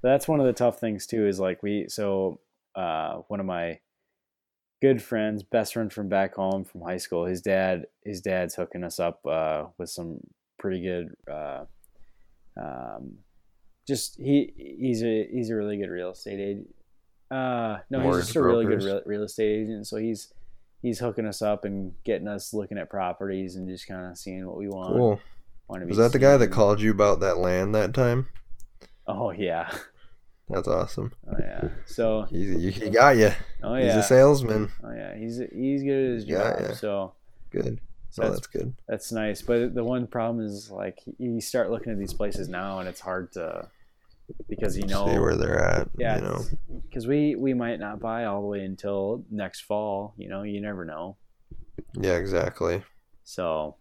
That's 0.02 0.28
one 0.28 0.38
of 0.40 0.46
the 0.46 0.52
tough 0.52 0.78
things 0.78 1.06
too. 1.06 1.26
Is 1.26 1.40
like 1.40 1.62
we 1.62 1.86
so 1.88 2.40
uh, 2.76 3.16
one 3.28 3.40
of 3.40 3.46
my 3.46 3.80
good 4.80 5.02
friends, 5.02 5.42
best 5.42 5.74
friend 5.74 5.92
from 5.92 6.08
back 6.08 6.34
home 6.34 6.64
from 6.64 6.82
high 6.82 6.96
school. 6.96 7.24
His 7.24 7.40
dad, 7.40 7.86
his 8.04 8.20
dad's 8.20 8.54
hooking 8.54 8.84
us 8.84 8.98
up 8.98 9.24
uh, 9.26 9.66
with 9.78 9.90
some 9.90 10.20
pretty 10.58 10.82
good. 10.82 11.14
Uh, 11.30 11.64
um, 12.60 13.18
just 13.86 14.16
he 14.18 14.52
he's 14.56 15.02
a 15.02 15.28
he's 15.30 15.50
a 15.50 15.54
really 15.54 15.76
good 15.76 15.90
real 15.90 16.10
estate 16.10 16.40
agent. 16.40 16.74
Uh, 17.30 17.78
no, 17.90 18.00
he's 18.00 18.26
just 18.26 18.36
a 18.36 18.42
really 18.42 18.64
good 18.64 18.82
real, 18.82 19.02
real 19.06 19.22
estate 19.22 19.62
agent. 19.62 19.86
So 19.86 19.96
he's 19.96 20.32
he's 20.82 20.98
hooking 20.98 21.26
us 21.26 21.42
up 21.42 21.64
and 21.64 21.92
getting 22.04 22.28
us 22.28 22.54
looking 22.54 22.78
at 22.78 22.90
properties 22.90 23.56
and 23.56 23.68
just 23.68 23.86
kind 23.86 24.10
of 24.10 24.16
seeing 24.16 24.46
what 24.46 24.56
we 24.56 24.68
want. 24.68 24.94
Cool. 24.94 25.20
want 25.68 25.82
to 25.82 25.86
be 25.86 25.90
Was 25.90 25.98
that 25.98 26.12
the 26.12 26.18
guy 26.18 26.36
that 26.36 26.48
called 26.48 26.80
you 26.80 26.90
about 26.90 27.20
that 27.20 27.38
land 27.38 27.74
that 27.74 27.94
time? 27.94 28.28
Oh 29.06 29.30
yeah, 29.30 29.70
That's 30.50 30.68
awesome. 30.68 31.12
oh 31.28 31.36
yeah. 31.38 31.68
So 31.86 32.22
He, 32.30 32.70
he 32.70 32.90
got 32.90 33.16
you. 33.16 33.30
oh 33.62 33.74
yeah. 33.76 33.84
He's 33.86 33.94
a 33.94 33.98
oh, 33.98 34.02
salesman. 34.02 34.70
oh 34.84 34.92
yeah. 34.92 35.16
He's 35.16 35.38
he's 35.54 35.82
good 35.82 36.04
at 36.06 36.14
his 36.16 36.24
Yeah, 36.26 36.38
job. 36.50 36.56
yeah. 36.60 36.72
So 36.74 37.12
Good. 37.50 37.80
so 38.10 38.22
Oh, 38.22 38.26
that's 38.26 38.34
that's 38.40 38.46
good. 38.48 38.74
that's 38.88 39.12
nice. 39.12 39.42
But 39.42 39.74
the 39.74 39.84
one 39.84 40.06
problem 40.06 40.44
is 40.44 40.70
like 40.70 40.98
you 41.18 41.40
start 41.40 41.70
looking 41.70 41.92
at 41.92 41.98
these 41.98 42.12
places 42.14 42.48
now 42.48 42.80
and 42.80 42.88
it's 42.88 43.00
hard 43.00 43.32
to 43.32 43.68
because 44.48 44.76
you 44.76 44.86
know 44.86 45.06
See 45.06 45.18
where 45.18 45.36
they're 45.36 45.58
at. 45.64 45.88
yeah 45.98 46.16
You 46.16 46.22
know. 46.22 46.44
because 46.88 47.06
we 47.06 47.34
we 47.36 47.52
might 47.54 47.78
not 47.80 47.98
buy 48.00 48.24
all 48.24 48.40
the 48.42 48.46
way 48.48 48.64
until 48.64 49.24
next 49.30 49.60
fall. 49.62 50.14
You 50.16 50.28
know, 50.28 50.42
you 50.42 50.60
never 50.60 50.84
know. 50.84 51.16
Yeah, 51.94 52.16
exactly. 52.16 52.82
So 53.24 53.76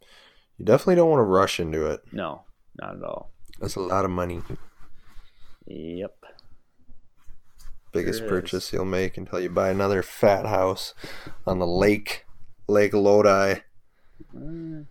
You 0.58 0.66
definitely 0.66 0.96
don't 0.96 1.10
want 1.10 1.20
to 1.20 1.24
rush 1.26 1.60
into 1.60 1.88
it. 1.88 2.02
no, 2.12 2.44
not 2.82 2.96
at 2.96 3.04
all. 3.04 3.32
That's 3.60 3.76
a 3.76 3.82
lot 3.82 4.06
of 4.06 4.12
money. 4.12 4.42
Yep. 5.68 6.19
Biggest 7.92 8.20
Sure 8.20 8.30
purchase 8.30 8.72
you'll 8.72 8.86
make 8.86 9.18
until 9.18 9.40
you 9.40 9.50
buy 9.50 9.70
another 9.70 10.04
fat 10.04 10.46
house 10.46 10.94
on 11.46 11.60
the 11.60 11.68
lake, 11.68 12.26
Lake 12.68 12.94
Lodi. 12.94 13.62
Uh, 14.36 14.40
you 14.40 14.86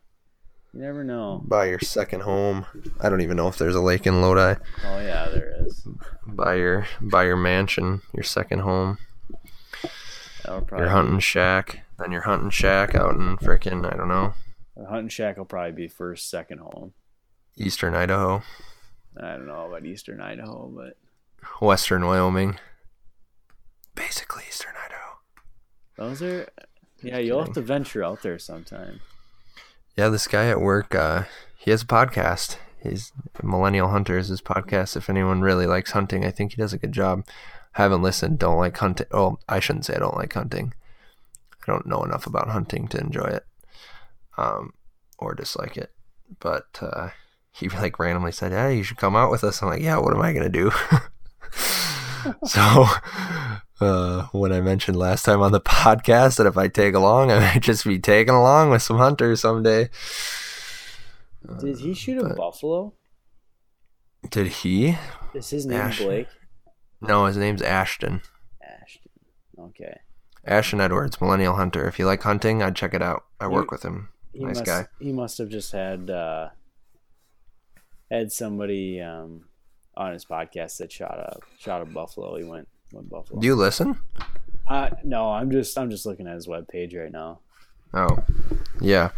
never 0.73 1.05
know. 1.05 1.43
Buy 1.45 1.67
your 1.67 1.81
second 1.81 2.23
home. 2.23 2.67
I 3.01 3.09
don't 3.09 3.21
even 3.21 3.37
know 3.37 3.49
if 3.49 3.57
there's 3.57 3.75
a 3.75 3.81
lake 3.81 4.07
in 4.07 4.21
Lodi. 4.21 4.61
Oh 4.85 5.01
yeah, 5.01 5.29
there 5.29 5.55
is. 5.61 5.87
Buy 6.27 6.57
your 6.57 6.87
buy 7.01 7.25
your 7.25 7.37
mansion, 7.37 8.03
your 8.13 8.25
second 8.25 8.61
home, 8.61 8.99
probably 10.45 10.79
your 10.79 10.89
hunting 10.89 11.21
shack, 11.21 11.85
then 11.99 12.13
your 12.13 12.23
hunting 12.23 12.51
shack 12.51 12.95
out 12.95 13.15
in 13.15 13.37
frickin' 13.39 13.91
I 13.91 13.97
don't 13.97 14.09
know 14.09 14.35
the 14.79 14.87
hunting 14.87 15.09
shack 15.09 15.37
will 15.37 15.45
probably 15.45 15.73
be 15.73 15.89
first, 15.89 16.31
second 16.31 16.59
home. 16.59 16.93
eastern 17.57 17.95
Idaho, 17.95 18.43
I 19.21 19.33
don't 19.33 19.49
know 19.49 19.67
about 19.67 19.85
eastern 19.85 20.21
Idaho, 20.21 20.71
but 20.75 20.97
western 21.61 22.07
Wyoming, 22.07 22.59
basically 23.99 24.45
eastern 24.49 24.73
Idaho. 24.85 25.19
those 25.97 26.23
are 26.23 26.49
yeah. 27.03 27.19
You'll 27.19 27.45
have 27.45 27.55
to 27.55 27.61
venture 27.61 28.03
out 28.03 28.23
there 28.23 28.39
sometime. 28.39 29.01
Yeah, 29.97 30.09
this 30.09 30.27
guy 30.27 30.49
at 30.49 30.61
work, 30.61 30.95
uh, 30.95 31.25
he 31.57 31.71
has 31.71 31.83
a 31.83 31.87
podcast. 31.87 32.57
He's 32.83 33.13
Millennial 33.43 33.89
Hunters, 33.89 34.29
his 34.29 34.41
podcast. 34.41 34.97
If 34.97 35.11
anyone 35.11 35.41
really 35.41 35.67
likes 35.67 35.91
hunting, 35.91 36.25
I 36.25 36.31
think 36.31 36.53
he 36.53 36.57
does 36.57 36.73
a 36.73 36.79
good 36.79 36.93
job. 36.93 37.27
Haven't 37.73 38.03
listened, 38.03 38.39
don't 38.39 38.59
like 38.59 38.77
hunting. 38.77 39.07
Oh, 39.11 39.39
I 39.49 39.59
shouldn't 39.61 39.85
say 39.85 39.95
I 39.97 39.99
don't 39.99 40.17
like 40.17 40.33
hunting. 40.33 40.75
I 41.63 41.67
don't 41.67 41.87
know 41.87 42.03
enough 42.03 42.27
about 42.27 42.49
hunting 42.49 42.89
to 42.89 43.01
enjoy 43.01 43.27
it 43.27 43.45
um, 44.37 44.73
or 45.19 45.35
dislike 45.35 45.77
it. 45.77 45.93
But 46.41 46.67
uh, 46.81 47.11
he 47.53 47.69
like 47.69 47.99
randomly 47.99 48.33
said, 48.33 48.53
"Yeah, 48.53 48.69
you 48.69 48.83
should 48.83 48.97
come 48.97 49.17
out 49.17 49.31
with 49.31 49.45
us." 49.45 49.63
I'm 49.63 49.69
like, 49.69 49.83
"Yeah, 49.83 49.99
what 49.99 50.15
am 50.15 50.23
I 50.23 50.33
gonna 50.33 50.49
do?" 50.49 50.71
so 52.45 52.87
uh, 53.81 54.27
when 54.33 54.53
I 54.53 54.61
mentioned 54.61 54.97
last 54.97 55.25
time 55.25 55.41
on 55.43 55.53
the 55.53 55.61
podcast 55.79 56.37
that 56.39 56.47
if 56.47 56.57
I 56.57 56.69
take 56.69 56.95
along, 56.95 57.31
I 57.33 57.39
might 57.39 57.63
just 57.63 57.85
be 57.85 57.99
taking 57.99 58.35
along 58.35 58.71
with 58.71 58.83
some 58.83 58.99
hunters 58.99 59.41
someday. 59.41 59.89
Did 61.61 61.79
he 61.79 61.95
shoot 61.95 62.19
a 62.19 62.29
but- 62.29 62.37
buffalo? 62.37 62.95
Did 64.31 64.49
he? 64.49 64.97
Is 65.33 65.51
his 65.51 65.65
name 65.65 65.79
Ash- 65.79 66.01
Blake 66.01 66.27
No, 67.01 67.27
his 67.27 67.37
name's 67.37 67.63
Ashton. 67.63 68.21
Ashton? 68.61 69.13
Okay. 69.59 70.01
Ashton 70.45 70.81
Edwards, 70.81 71.21
Millennial 71.21 71.55
Hunter. 71.55 71.87
If 71.87 71.99
you 71.99 72.07
like 72.07 72.23
hunting, 72.23 72.63
I'd 72.63 72.75
check 72.75 72.95
it 72.95 73.03
out. 73.03 73.25
I 73.41 73.47
work 73.47 73.71
with 73.71 73.85
him. 73.85 74.09
He 74.33 74.45
Nice 74.45 74.57
must, 74.57 74.67
guy. 74.67 74.87
He 74.99 75.13
must 75.13 75.39
have 75.39 75.49
just 75.49 75.71
had 75.73 76.11
uh, 76.11 76.49
had 78.11 78.33
somebody 78.33 79.01
um, 79.01 79.45
on 79.97 80.13
his 80.13 80.25
podcast 80.25 80.79
that 80.79 80.91
shot 80.91 81.19
a 81.19 81.39
shot 81.59 81.81
a 81.83 81.85
buffalo. 81.85 82.37
He 82.37 82.45
went 82.45 82.69
buffalo. 82.93 83.41
Do 83.41 83.47
you 83.47 83.55
listen? 83.55 83.99
Uh, 84.67 84.91
no, 85.05 85.31
I'm 85.31 85.51
just 85.51 85.77
I'm 85.79 85.91
just 85.91 86.07
looking 86.07 86.27
at 86.27 86.35
his 86.35 86.47
webpage 86.47 86.97
right 86.97 87.13
now. 87.13 87.41
Oh, 87.95 88.19
yeah. 88.81 89.11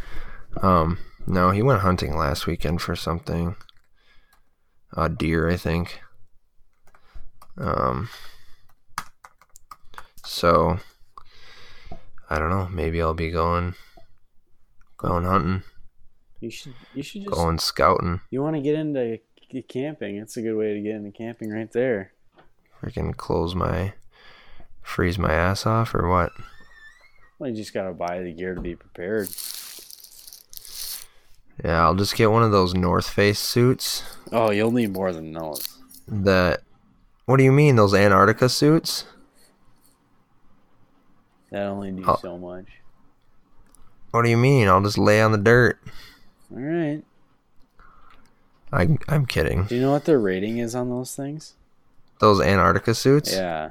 Um, 0.62 0.98
no, 1.26 1.50
he 1.50 1.62
went 1.62 1.80
hunting 1.80 2.16
last 2.16 2.46
weekend 2.46 2.80
for 2.80 2.94
something. 2.94 3.56
A 4.96 5.08
deer, 5.08 5.48
I 5.48 5.56
think. 5.56 6.00
Um. 7.58 8.08
So, 10.24 10.78
I 12.28 12.38
don't 12.38 12.50
know. 12.50 12.68
Maybe 12.68 13.02
I'll 13.02 13.14
be 13.14 13.30
going, 13.30 13.74
going 14.96 15.24
hunting, 15.24 15.64
You 16.40 16.50
should 16.50 16.74
you 16.94 17.02
should 17.02 17.22
just 17.24 17.34
going 17.34 17.58
scouting. 17.58 18.20
you 18.30 18.40
want 18.40 18.54
to 18.54 18.62
get 18.62 18.76
into 18.76 19.18
camping. 19.68 20.16
It's 20.16 20.36
a 20.36 20.42
good 20.42 20.54
way 20.56 20.74
to 20.74 20.80
get 20.80 20.94
into 20.94 21.10
camping 21.10 21.50
right 21.50 21.70
there. 21.72 22.12
Freaking 22.82 23.16
close 23.16 23.54
my, 23.54 23.92
freeze 24.82 25.18
my 25.18 25.32
ass 25.32 25.66
off, 25.66 25.94
or 25.94 26.08
what? 26.08 26.32
Well, 27.38 27.50
you 27.50 27.56
just 27.56 27.74
gotta 27.74 27.92
buy 27.92 28.20
the 28.22 28.32
gear 28.32 28.54
to 28.54 28.60
be 28.60 28.74
prepared. 28.76 29.28
Yeah, 31.64 31.82
I'll 31.84 31.94
just 31.94 32.16
get 32.16 32.30
one 32.30 32.42
of 32.42 32.52
those 32.52 32.74
North 32.74 33.08
Face 33.08 33.38
suits. 33.38 34.02
Oh, 34.32 34.50
you'll 34.50 34.72
need 34.72 34.92
more 34.92 35.12
than 35.12 35.32
those. 35.32 35.66
That. 36.08 36.62
What 37.26 37.36
do 37.36 37.44
you 37.44 37.52
mean? 37.52 37.76
Those 37.76 37.94
Antarctica 37.94 38.48
suits? 38.48 39.04
That 41.50 41.66
only 41.66 41.90
do 41.92 42.04
Oh. 42.06 42.18
so 42.20 42.38
much. 42.38 42.66
What 44.10 44.22
do 44.22 44.30
you 44.30 44.36
mean? 44.36 44.68
I'll 44.68 44.80
just 44.82 44.98
lay 44.98 45.20
on 45.20 45.32
the 45.32 45.38
dirt. 45.38 45.78
All 46.50 46.58
right. 46.60 47.02
I, 48.72 48.98
I'm 49.08 49.26
kidding. 49.26 49.64
Do 49.64 49.74
you 49.76 49.82
know 49.82 49.92
what 49.92 50.04
their 50.04 50.18
rating 50.18 50.58
is 50.58 50.74
on 50.74 50.88
those 50.90 51.14
things? 51.14 51.54
Those 52.20 52.40
Antarctica 52.40 52.94
suits? 52.94 53.32
Yeah. 53.34 53.70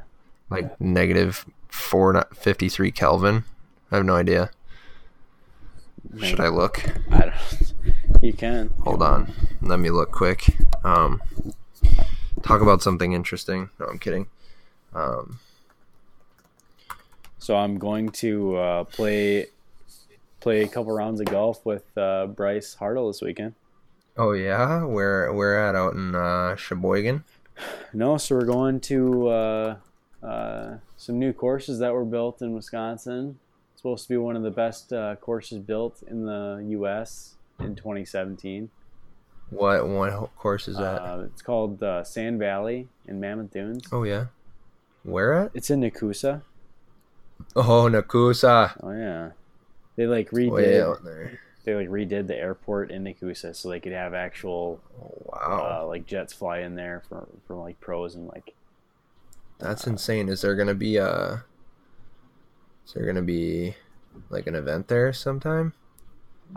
Like 0.49 0.79
negative 0.81 1.45
four 1.69 2.11
not 2.13 2.35
53 2.35 2.91
Kelvin? 2.91 3.43
I 3.91 3.95
have 3.97 4.05
no 4.05 4.15
idea. 4.15 4.49
Should 6.21 6.39
I 6.39 6.47
look? 6.49 6.83
I 7.11 7.19
don't. 7.19 7.73
You 8.21 8.33
can. 8.33 8.69
Hold 8.83 9.01
on. 9.01 9.31
Let 9.61 9.79
me 9.79 9.91
look 9.91 10.11
quick. 10.11 10.57
Um, 10.83 11.21
talk 12.43 12.61
about 12.61 12.81
something 12.81 13.13
interesting. 13.13 13.69
No, 13.79 13.85
I'm 13.85 13.97
kidding. 13.97 14.27
Um, 14.93 15.39
So 17.37 17.55
I'm 17.55 17.77
going 17.77 18.09
to 18.23 18.57
uh, 18.57 18.83
play 18.83 19.45
play 20.41 20.63
a 20.63 20.67
couple 20.67 20.91
rounds 20.91 21.21
of 21.21 21.27
golf 21.27 21.65
with 21.65 21.97
uh, 21.97 22.27
Bryce 22.27 22.75
Hartle 22.77 23.09
this 23.09 23.21
weekend. 23.21 23.53
oh 24.17 24.33
yeah, 24.33 24.83
where 24.83 25.31
we're 25.31 25.55
at 25.55 25.75
out 25.75 25.93
in 25.93 26.13
uh, 26.13 26.57
Sheboygan. 26.57 27.23
No, 27.93 28.17
so 28.17 28.35
we're 28.35 28.45
going 28.45 28.79
to 28.81 29.27
uh, 29.27 29.75
uh, 30.23 30.77
some 30.97 31.19
new 31.19 31.33
courses 31.33 31.79
that 31.79 31.93
were 31.93 32.05
built 32.05 32.41
in 32.41 32.53
Wisconsin. 32.53 33.39
It's 33.73 33.81
supposed 33.81 34.03
to 34.03 34.09
be 34.09 34.17
one 34.17 34.35
of 34.35 34.43
the 34.43 34.51
best 34.51 34.93
uh, 34.93 35.15
courses 35.15 35.59
built 35.59 36.03
in 36.07 36.25
the 36.25 36.63
U.S. 36.69 37.35
in 37.59 37.75
2017. 37.75 38.69
What 39.49 39.87
what 39.87 40.35
course 40.35 40.67
is 40.67 40.77
that? 40.77 41.01
Uh, 41.01 41.23
it's 41.25 41.41
called 41.41 41.81
uh, 41.81 42.03
Sand 42.03 42.37
Valley 42.39 42.87
in 43.07 43.19
Mammoth 43.19 43.51
Dunes. 43.51 43.83
oh 43.91 44.03
yeah, 44.03 44.25
where 45.03 45.33
at? 45.33 45.51
It's 45.55 45.71
in 45.71 45.81
Nekoosa. 45.81 46.43
Oh 47.55 47.89
Nekoosa. 47.89 48.77
Oh 48.83 48.91
yeah, 48.91 49.31
they 49.95 50.05
like 50.05 50.29
redid. 50.29 50.51
Way 51.77 51.81
out 51.81 51.85
there. 51.85 51.85
They 51.85 51.87
like 51.87 52.09
redid 52.09 52.27
the 52.27 52.35
airport 52.37 52.91
in 52.91 53.03
Nekoosa 53.03 53.55
so 53.55 53.69
they 53.69 53.79
could 53.79 53.91
have 53.91 54.13
actual 54.13 54.81
wow, 55.25 55.81
uh, 55.83 55.87
like 55.87 56.05
jets 56.05 56.33
fly 56.33 56.59
in 56.59 56.75
there 56.75 57.03
for 57.07 57.27
for 57.47 57.55
like 57.55 57.79
pros 57.79 58.15
and 58.15 58.27
like 58.27 58.53
that's 59.59 59.87
insane. 59.87 60.29
Is 60.29 60.41
there 60.41 60.55
gonna 60.55 60.73
be 60.73 60.97
a? 60.97 61.43
Is 62.85 62.93
there 62.93 63.05
gonna 63.05 63.21
be 63.21 63.75
like 64.29 64.47
an 64.47 64.55
event 64.55 64.87
there 64.87 65.11
sometime? 65.13 65.73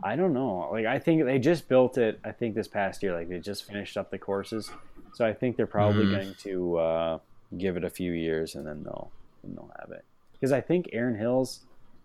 I 0.02 0.16
don't 0.16 0.32
know. 0.32 0.68
Like 0.72 0.86
I 0.86 0.98
think 0.98 1.24
they 1.24 1.38
just 1.38 1.68
built 1.68 1.98
it. 1.98 2.18
I 2.24 2.32
think 2.32 2.54
this 2.54 2.68
past 2.68 3.02
year, 3.02 3.12
like 3.12 3.28
they 3.28 3.38
just 3.40 3.64
finished 3.66 3.96
up 3.96 4.10
the 4.10 4.18
courses, 4.18 4.70
so 5.14 5.26
I 5.26 5.32
think 5.34 5.56
they're 5.56 5.66
probably 5.66 6.06
Mhm. 6.06 6.10
going 6.10 6.34
to 6.38 6.76
uh, 6.78 7.18
give 7.58 7.76
it 7.76 7.84
a 7.84 7.90
few 7.90 8.12
years 8.12 8.54
and 8.54 8.66
then 8.66 8.82
they'll 8.84 9.10
then 9.44 9.54
they'll 9.54 9.70
have 9.80 9.90
it. 9.90 10.04
Because 10.32 10.52
I 10.52 10.60
think 10.60 10.88
Erin 10.92 11.16
Hills 11.16 11.60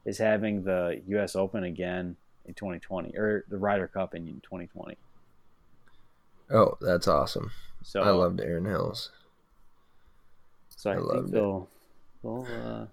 is 0.05 0.17
having 0.17 0.63
the 0.63 1.01
U.S. 1.07 1.35
Open 1.35 1.63
again 1.63 2.17
in 2.47 2.53
2020 2.53 3.15
or 3.17 3.45
the 3.49 3.57
Ryder 3.57 3.87
Cup 3.87 4.15
in 4.15 4.25
2020. 4.41 4.97
Oh, 6.49 6.77
that's 6.81 7.07
awesome. 7.07 7.51
So 7.83 8.01
I 8.01 8.09
loved 8.09 8.41
Erin 8.41 8.65
Hills. 8.65 9.11
So 10.69 10.91
I, 10.91 10.95
I 10.95 11.01
think 11.01 11.31
they'll 11.31 11.69
they'll 12.23 12.63
uh, 12.65 12.85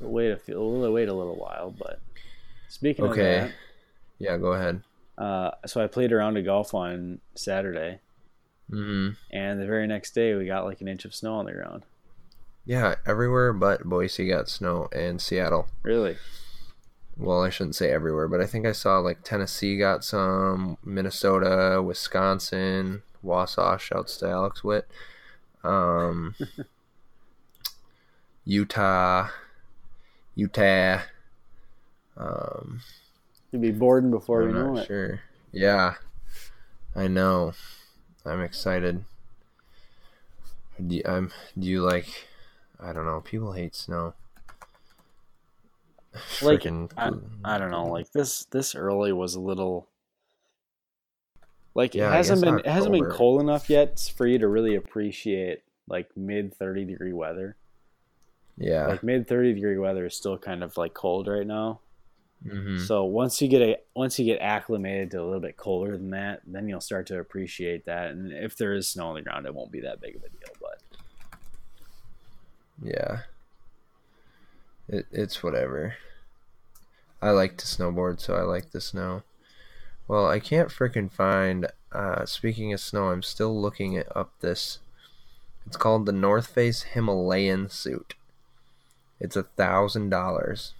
they'll 0.00 0.10
wait 0.10 0.30
a 0.32 0.36
few, 0.36 0.54
they'll 0.54 0.92
wait 0.92 1.08
a 1.08 1.14
little 1.14 1.36
while. 1.36 1.70
But 1.70 2.00
speaking 2.68 3.04
Okay. 3.06 3.12
of 3.14 3.18
that, 3.18 3.52
Yeah, 4.18 4.36
go 4.38 4.52
ahead. 4.52 4.82
uh, 5.18 5.52
so 5.66 5.82
I 5.82 5.86
played 5.86 6.12
around 6.12 6.36
a 6.36 6.42
golf 6.42 6.74
on 6.74 7.20
Saturday, 7.36 8.00
hmm 8.70 9.10
and 9.30 9.60
the 9.60 9.66
very 9.66 9.86
next 9.86 10.12
day 10.14 10.34
we 10.34 10.46
got 10.46 10.64
like 10.64 10.80
an 10.80 10.88
inch 10.88 11.04
of 11.04 11.14
snow 11.14 11.34
on 11.34 11.46
the 11.46 11.52
ground. 11.52 11.84
Yeah, 12.64 12.94
everywhere 13.06 13.52
but 13.52 13.84
Boise 13.84 14.28
got 14.28 14.48
snow 14.48 14.88
and 14.92 15.20
Seattle. 15.20 15.68
Really? 15.82 16.18
Well, 17.20 17.42
I 17.42 17.50
shouldn't 17.50 17.76
say 17.76 17.90
everywhere, 17.90 18.28
but 18.28 18.40
I 18.40 18.46
think 18.46 18.66
I 18.66 18.72
saw 18.72 18.98
like 18.98 19.22
Tennessee 19.22 19.76
got 19.76 20.04
some, 20.04 20.78
Minnesota, 20.82 21.82
Wisconsin, 21.82 23.02
Wausau. 23.22 23.78
Shouts 23.78 24.16
to 24.18 24.28
Alex 24.28 24.64
Witt. 24.64 24.88
Um, 25.62 26.34
Utah, 28.46 29.28
Utah. 30.34 31.00
Um, 32.16 32.80
You'll 33.52 33.62
be 33.62 33.70
bored 33.70 34.10
before 34.10 34.42
I'm 34.42 34.48
we 34.48 34.54
know 34.54 34.72
not 34.72 34.84
it. 34.84 34.86
sure. 34.86 35.20
Yeah, 35.52 35.94
I 36.96 37.06
know. 37.06 37.52
I'm 38.24 38.40
excited. 38.40 39.04
Do 40.86 40.96
you, 40.96 41.02
I'm, 41.04 41.32
do 41.58 41.66
you 41.66 41.82
like? 41.82 42.28
I 42.82 42.94
don't 42.94 43.04
know. 43.04 43.20
People 43.20 43.52
hate 43.52 43.74
snow. 43.74 44.14
Like, 46.42 46.62
Frickin' 46.62 46.90
I, 46.96 47.54
I 47.54 47.58
don't 47.58 47.70
know. 47.70 47.86
Like 47.86 48.10
this 48.12 48.44
this 48.46 48.74
early 48.74 49.12
was 49.12 49.34
a 49.34 49.40
little. 49.40 49.88
Like 51.74 51.94
Yeah, 51.94 52.08
it 52.10 52.16
hasn't 52.16 52.42
been 52.42 52.58
it 52.58 52.66
hasn't 52.66 52.92
been 52.92 53.04
cold 53.10 53.40
enough 53.40 53.70
yet 53.70 54.12
for 54.16 54.26
you 54.26 54.38
to 54.38 54.48
really 54.48 54.74
appreciate 54.74 55.62
like 55.88 56.08
mid 56.16 56.52
thirty 56.54 56.84
degree 56.84 57.12
weather. 57.12 57.56
yeah. 58.58 58.86
Like 58.86 59.02
mid 59.04 59.28
thirty 59.28 59.52
degree 59.54 59.78
weather 59.78 60.06
is 60.06 60.16
still 60.16 60.36
kind 60.36 60.64
of 60.64 60.76
like 60.76 60.94
cold 60.94 61.28
right 61.28 61.46
now. 61.46 61.80
hmm 62.42 62.78
So 62.78 63.04
once 63.04 63.40
you 63.40 63.46
get 63.48 63.62
a 63.62 63.76
once 63.94 64.18
you 64.18 64.24
get 64.24 64.40
acclimated 64.40 65.12
to 65.12 65.22
a 65.22 65.24
little 65.24 65.40
bit 65.40 65.56
colder 65.56 65.96
than 65.96 66.10
that, 66.10 66.40
then 66.44 66.68
you'll 66.68 66.80
start 66.80 67.06
to 67.08 67.18
appreciate 67.20 67.84
that. 67.84 68.08
And 68.10 68.32
if 68.32 68.56
there 68.56 68.74
is 68.74 68.88
snow 68.88 69.08
on 69.08 69.14
the 69.14 69.22
ground, 69.22 69.46
it 69.46 69.54
won't 69.54 69.70
be 69.70 69.82
that 69.82 70.00
big 70.00 70.16
of 70.16 70.24
a 70.24 70.28
deal. 70.28 70.54
But 70.60 70.82
Yeah. 72.82 73.20
It, 74.90 75.06
it's 75.12 75.42
whatever. 75.42 75.94
I 77.22 77.30
like 77.30 77.56
to 77.58 77.66
snowboard, 77.66 78.20
so 78.20 78.34
I 78.34 78.42
like 78.42 78.72
the 78.72 78.80
snow. 78.80 79.22
Well, 80.08 80.26
I 80.26 80.40
can't 80.40 80.68
frickin' 80.68 81.12
find. 81.12 81.68
Uh, 81.92 82.24
speaking 82.26 82.72
of 82.72 82.80
snow, 82.80 83.10
I'm 83.10 83.22
still 83.22 83.58
looking 83.58 83.92
it 83.92 84.08
up 84.16 84.32
this. 84.40 84.80
It's 85.64 85.76
called 85.76 86.06
the 86.06 86.12
North 86.12 86.48
Face 86.48 86.82
Himalayan 86.82 87.68
suit. 87.68 88.14
It's 89.20 89.36
a 89.36 89.44
thousand 89.44 90.10
dollars. 90.10 90.74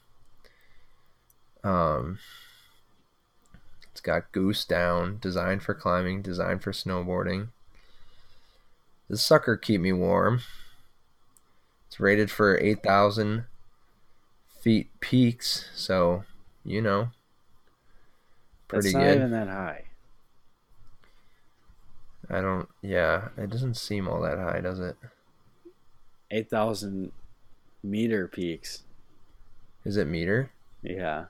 Um, 1.62 2.18
it's 3.92 4.00
got 4.00 4.32
goose 4.32 4.64
down, 4.64 5.18
designed 5.20 5.62
for 5.62 5.74
climbing, 5.74 6.22
designed 6.22 6.62
for 6.62 6.72
snowboarding. 6.72 7.48
This 9.08 9.22
sucker 9.22 9.56
keep 9.56 9.80
me 9.80 9.92
warm. 9.92 10.40
It's 11.86 12.00
rated 12.00 12.30
for 12.30 12.58
8,000 12.58 13.44
feet 14.60 14.88
peaks, 15.00 15.70
so, 15.74 16.24
you 16.64 16.80
know, 16.82 17.10
pretty 18.68 18.92
that's 18.92 18.94
not 18.94 19.04
good. 19.04 19.16
even 19.16 19.30
that 19.32 19.48
high. 19.48 19.84
I 22.30 22.40
don't, 22.40 22.68
yeah, 22.80 23.28
it 23.36 23.50
doesn't 23.50 23.74
seem 23.76 24.08
all 24.08 24.20
that 24.22 24.38
high, 24.38 24.60
does 24.60 24.78
it? 24.80 24.96
Eight 26.30 26.48
thousand 26.48 27.12
meter 27.82 28.26
peaks. 28.28 28.84
Is 29.84 29.96
it 29.98 30.06
meter? 30.06 30.50
Yeah, 30.82 31.26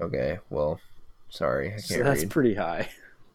Okay, 0.00 0.38
well, 0.50 0.80
sorry, 1.28 1.74
I 1.76 1.80
can't 1.82 1.82
so 1.82 2.02
that's 2.02 2.24
read. 2.24 2.30
pretty 2.30 2.54
high. 2.54 2.88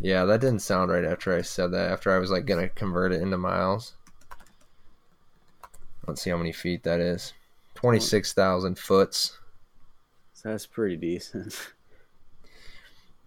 yeah, 0.00 0.24
that 0.24 0.40
didn't 0.40 0.60
sound 0.62 0.90
right 0.90 1.04
after 1.04 1.34
I 1.34 1.42
said 1.42 1.72
that, 1.72 1.90
after 1.90 2.10
I 2.10 2.18
was 2.18 2.30
like 2.30 2.46
gonna 2.46 2.68
convert 2.68 3.12
it 3.12 3.22
into 3.22 3.36
miles. 3.38 3.94
Let's 6.06 6.22
see 6.22 6.30
how 6.30 6.36
many 6.36 6.52
feet 6.52 6.82
that 6.84 7.00
is. 7.00 7.32
26,000 7.74 8.78
foots. 8.78 9.38
so 10.32 10.50
that's 10.50 10.66
pretty 10.66 10.96
decent. 10.96 11.72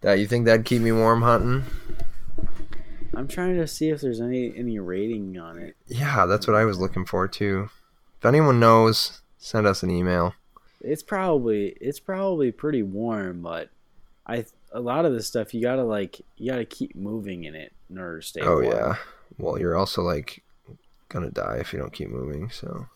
That 0.00 0.18
you 0.18 0.26
think 0.26 0.44
that'd 0.44 0.66
keep 0.66 0.82
me 0.82 0.92
warm 0.92 1.22
hunting? 1.22 1.64
I'm 3.14 3.26
trying 3.26 3.56
to 3.56 3.66
see 3.66 3.88
if 3.88 4.02
there's 4.02 4.20
any 4.20 4.54
any 4.54 4.78
rating 4.78 5.38
on 5.38 5.56
it. 5.58 5.76
Yeah, 5.86 6.26
that's 6.26 6.46
what 6.46 6.56
I 6.56 6.66
was 6.66 6.78
looking 6.78 7.06
for 7.06 7.26
too. 7.26 7.70
If 8.18 8.26
anyone 8.26 8.60
knows, 8.60 9.22
send 9.38 9.66
us 9.66 9.82
an 9.82 9.90
email. 9.90 10.34
It's 10.82 11.02
probably 11.02 11.68
it's 11.80 12.00
probably 12.00 12.52
pretty 12.52 12.82
warm, 12.82 13.40
but 13.40 13.70
I 14.26 14.44
a 14.72 14.80
lot 14.80 15.06
of 15.06 15.14
this 15.14 15.26
stuff 15.26 15.54
you 15.54 15.62
gotta 15.62 15.84
like 15.84 16.20
you 16.36 16.50
gotta 16.50 16.66
keep 16.66 16.94
moving 16.94 17.44
in 17.44 17.54
it 17.54 17.72
in 17.88 17.96
order 17.96 18.20
to 18.20 18.26
stay 18.26 18.42
Oh 18.42 18.60
warm. 18.60 18.64
yeah. 18.66 18.96
Well, 19.38 19.58
you're 19.58 19.74
also 19.74 20.02
like 20.02 20.42
gonna 21.14 21.30
die 21.30 21.56
if 21.60 21.72
you 21.72 21.78
don't 21.78 21.92
keep 21.92 22.10
moving. 22.10 22.50
So 22.50 22.86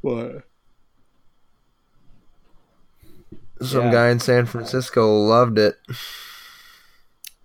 What? 0.00 0.44
some 3.62 3.86
Yeah. 3.86 3.92
guy 3.92 4.08
in 4.10 4.20
San 4.20 4.46
Francisco 4.46 5.12
loved 5.16 5.58
it. 5.58 5.76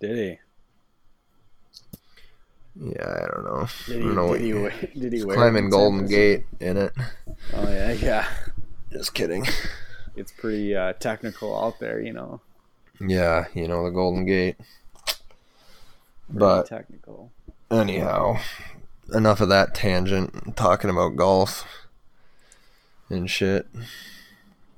Did 0.00 0.16
he? 0.16 0.38
Yeah, 2.74 3.06
I 3.24 3.26
don't 3.34 3.44
know. 3.44 3.66
Did 3.86 3.96
I 3.96 3.98
he? 3.98 4.04
don't 4.06 4.14
know 4.14 4.22
Did 4.22 4.30
what 4.30 4.40
he, 4.40 4.48
you- 4.48 4.62
wear- 4.62 4.88
did 4.98 5.12
he 5.12 5.24
wear? 5.24 5.36
climbing 5.36 5.70
Golden 5.70 6.06
Gate 6.06 6.44
in 6.60 6.76
it. 6.76 6.92
Oh 7.54 7.68
yeah, 7.70 7.92
yeah. 7.92 8.28
Just 8.92 9.14
kidding. 9.14 9.46
It's 10.14 10.30
pretty 10.32 10.76
uh, 10.76 10.92
technical 10.94 11.58
out 11.58 11.78
there, 11.80 11.98
you 12.00 12.12
know. 12.12 12.40
Yeah, 13.00 13.46
you 13.54 13.66
know 13.66 13.84
the 13.84 13.90
Golden 13.90 14.26
Gate. 14.26 14.56
Pretty 15.06 16.38
But 16.38 16.66
technical. 16.66 17.32
Anyhow, 17.80 18.38
enough 19.12 19.40
of 19.40 19.48
that 19.48 19.74
tangent. 19.74 20.56
Talking 20.56 20.90
about 20.90 21.16
golf 21.16 21.64
and 23.08 23.30
shit. 23.30 23.66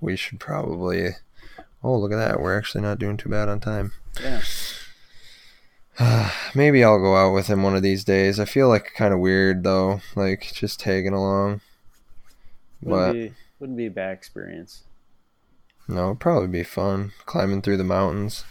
We 0.01 0.17
should 0.17 0.41
probably. 0.41 1.11
Oh, 1.83 1.99
look 1.99 2.13
at 2.13 2.17
that. 2.17 2.41
We're 2.41 2.57
actually 2.57 2.83
not 2.83 2.99
doing 2.99 3.17
too 3.17 3.29
bad 3.29 3.49
on 3.49 3.61
time. 3.61 3.93
Yeah. 4.23 4.43
Maybe 6.55 6.83
I'll 6.83 6.99
go 6.99 7.17
out 7.17 7.33
with 7.33 7.47
him 7.47 7.63
one 7.63 7.77
of 7.77 7.83
these 7.83 8.05
days. 8.05 8.41
I 8.41 8.45
feel 8.45 8.69
like 8.69 8.95
kind 8.95 9.15
of 9.15 9.21
weird 9.21 9.63
though, 9.65 10.01
like 10.17 10.53
just 10.53 10.81
tagging 10.81 11.13
along. 11.13 11.61
Wouldn't 12.83 13.07
But 13.07 13.13
be 13.13 13.33
wouldn't 13.61 13.79
be 13.79 13.87
a 13.87 13.91
bad 13.91 14.13
experience. 14.13 14.83
No, 15.87 16.07
it'd 16.07 16.21
probably 16.21 16.49
be 16.49 16.65
fun 16.65 17.13
climbing 17.27 17.63
through 17.63 17.77
the 17.77 17.85
mountains. 17.85 18.45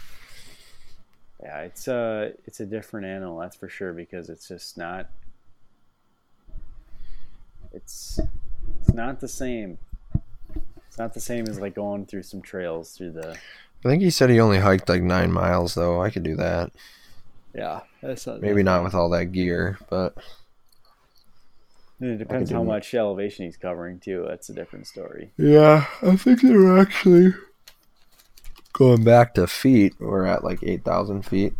Yeah, 1.44 1.60
it's 1.60 1.88
a 1.88 2.32
it's 2.46 2.60
a 2.60 2.66
different 2.66 3.06
animal, 3.06 3.38
that's 3.38 3.56
for 3.56 3.68
sure, 3.68 3.92
because 3.92 4.30
it's 4.30 4.48
just 4.48 4.78
not. 4.78 5.10
It's 7.72 8.18
it's 8.80 8.94
not 8.94 9.20
the 9.20 9.28
same. 9.28 9.78
It's 10.88 10.98
not 10.98 11.12
the 11.12 11.20
same 11.20 11.46
as 11.48 11.60
like 11.60 11.74
going 11.74 12.06
through 12.06 12.22
some 12.22 12.40
trails 12.40 12.92
through 12.96 13.12
the. 13.12 13.36
I 13.84 13.88
think 13.88 14.02
he 14.02 14.10
said 14.10 14.30
he 14.30 14.40
only 14.40 14.58
hiked 14.58 14.88
like 14.88 15.02
nine 15.02 15.32
miles 15.32 15.74
though. 15.74 16.00
I 16.00 16.10
could 16.10 16.22
do 16.22 16.36
that. 16.36 16.72
Yeah, 17.54 17.80
that's 18.02 18.26
not, 18.26 18.40
Maybe 18.40 18.62
not 18.62 18.82
with 18.82 18.94
all 18.94 19.10
that 19.10 19.26
gear, 19.26 19.78
but 19.88 20.16
It 22.00 22.16
depends 22.18 22.50
how 22.50 22.62
it. 22.62 22.66
much 22.66 22.92
elevation 22.94 23.44
he's 23.44 23.56
covering 23.56 24.00
too. 24.00 24.24
That's 24.26 24.48
a 24.48 24.54
different 24.54 24.86
story. 24.88 25.30
yeah, 25.36 25.86
I 26.02 26.16
think 26.16 26.40
they're 26.42 26.78
actually 26.78 27.32
going 28.74 29.04
back 29.04 29.32
to 29.34 29.46
feet. 29.46 29.94
We're 29.98 30.26
at 30.26 30.44
like 30.44 30.58
eight 30.62 30.84
thousand 30.84 31.22
feet, 31.22 31.54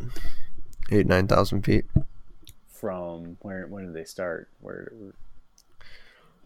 eight 0.91 1.07
nine 1.07 1.27
thousand 1.27 1.63
feet. 1.63 1.87
From 2.69 3.39
where? 3.41 3.67
When 3.67 3.87
did 3.87 3.95
they 3.95 4.05
start? 4.05 4.49
Where? 4.61 4.93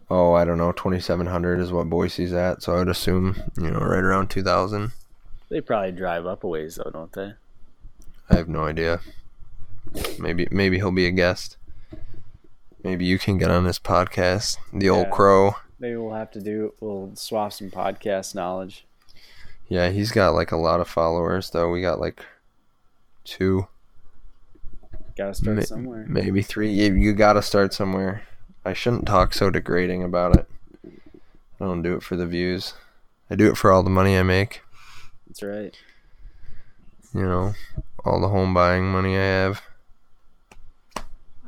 Oh, 0.09 0.33
I 0.35 0.45
don't 0.45 0.59
know. 0.59 0.71
Twenty 0.71 1.01
seven 1.01 1.27
hundred 1.27 1.59
is 1.59 1.73
what 1.73 1.91
Boise's 1.91 2.33
at, 2.33 2.63
so 2.63 2.75
I 2.75 2.79
would 2.79 2.89
assume 2.89 3.43
you 3.57 3.71
know 3.71 3.81
right 3.81 4.05
around 4.05 4.29
two 4.29 4.45
thousand. 4.45 4.93
They 5.49 5.61
probably 5.61 5.93
drive 5.93 6.27
up 6.27 6.45
a 6.45 6.49
ways 6.49 6.77
though, 6.77 6.91
don't 6.91 7.13
they? 7.13 7.33
I 8.31 8.37
have 8.37 8.49
no 8.49 8.65
idea. 8.65 9.01
Maybe 10.19 10.47
maybe 10.51 10.77
he'll 10.77 10.93
be 10.93 11.07
a 11.07 11.11
guest. 11.11 11.57
Maybe 12.85 13.05
you 13.05 13.19
can 13.19 13.39
get 13.39 13.51
on 13.51 13.65
this 13.65 13.79
podcast. 13.79 14.59
The 14.73 14.89
old 14.89 15.11
crow. 15.11 15.57
Maybe 15.81 15.97
we'll 15.97 16.15
have 16.15 16.31
to 16.33 16.41
do. 16.41 16.75
We'll 16.81 17.13
swap 17.15 17.53
some 17.53 17.71
podcast 17.71 18.35
knowledge. 18.35 18.85
Yeah, 19.69 19.91
he's 19.91 20.13
got 20.13 20.35
like 20.35 20.53
a 20.53 20.57
lot 20.57 20.81
of 20.81 20.89
followers 20.89 21.51
though. 21.51 21.71
We 21.71 21.81
got 21.83 22.01
like 22.01 22.25
two, 23.25 23.67
Got 25.17 25.29
to 25.29 25.35
start 25.35 25.57
Ma- 25.57 25.63
somewhere. 25.63 26.07
maybe 26.09 26.43
three. 26.43 26.71
You, 26.73 26.95
you 26.95 27.13
got 27.13 27.35
to 27.35 27.43
start 27.43 27.75
somewhere. 27.75 28.23
I 28.65 28.73
shouldn't 28.73 29.07
talk 29.07 29.35
so 29.35 29.51
degrading 29.51 30.03
about 30.05 30.37
it. 30.37 30.49
I 31.61 31.65
don't 31.65 31.83
do 31.83 31.95
it 31.97 32.03
for 32.03 32.17
the 32.17 32.27
views. 32.27 32.75
I 33.31 33.35
do 33.35 33.49
it 33.51 33.57
for 33.59 33.71
all 33.73 33.83
the 33.83 33.91
money 33.91 34.17
I 34.17 34.23
make. 34.23 34.63
That's 35.27 35.43
right. 35.43 35.77
You 37.15 37.23
know, 37.23 37.55
all 38.05 38.21
the 38.21 38.29
home 38.29 38.55
buying 38.55 38.91
money 38.91 39.17
I 39.17 39.21
have. 39.23 39.63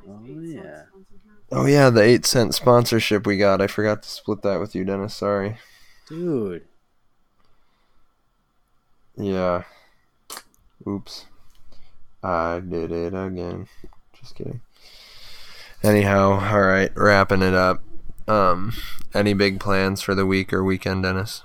Oh 0.08 0.20
yeah. 0.26 0.82
Oh 1.52 1.66
yeah, 1.66 1.90
the 1.90 2.02
eight 2.02 2.26
cent 2.26 2.54
sponsorship 2.54 3.26
we 3.26 3.36
got. 3.36 3.60
I 3.60 3.66
forgot 3.66 4.02
to 4.02 4.08
split 4.08 4.42
that 4.42 4.60
with 4.60 4.74
you, 4.74 4.84
Dennis. 4.84 5.14
Sorry. 5.14 5.56
Dude. 6.08 6.64
Yeah. 9.16 9.64
Oops. 10.86 11.26
I 12.22 12.60
did 12.60 12.92
it 12.92 13.14
again. 13.14 13.66
Just 14.18 14.34
kidding. 14.34 14.60
Anyhow, 15.82 16.32
all 16.52 16.60
right, 16.60 16.90
wrapping 16.94 17.42
it 17.42 17.54
up. 17.54 17.82
Um, 18.28 18.74
any 19.14 19.32
big 19.32 19.58
plans 19.60 20.02
for 20.02 20.14
the 20.14 20.26
week 20.26 20.52
or 20.52 20.62
weekend, 20.62 21.02
Dennis? 21.02 21.42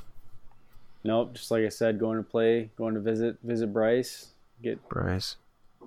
Nope. 1.03 1.35
Just 1.35 1.51
like 1.51 1.63
I 1.63 1.69
said, 1.69 1.99
going 1.99 2.17
to 2.17 2.23
play, 2.23 2.71
going 2.77 2.95
to 2.95 2.99
visit 2.99 3.37
visit 3.43 3.71
Bryce, 3.71 4.27
get 4.61 4.87
Bryce. 4.89 5.37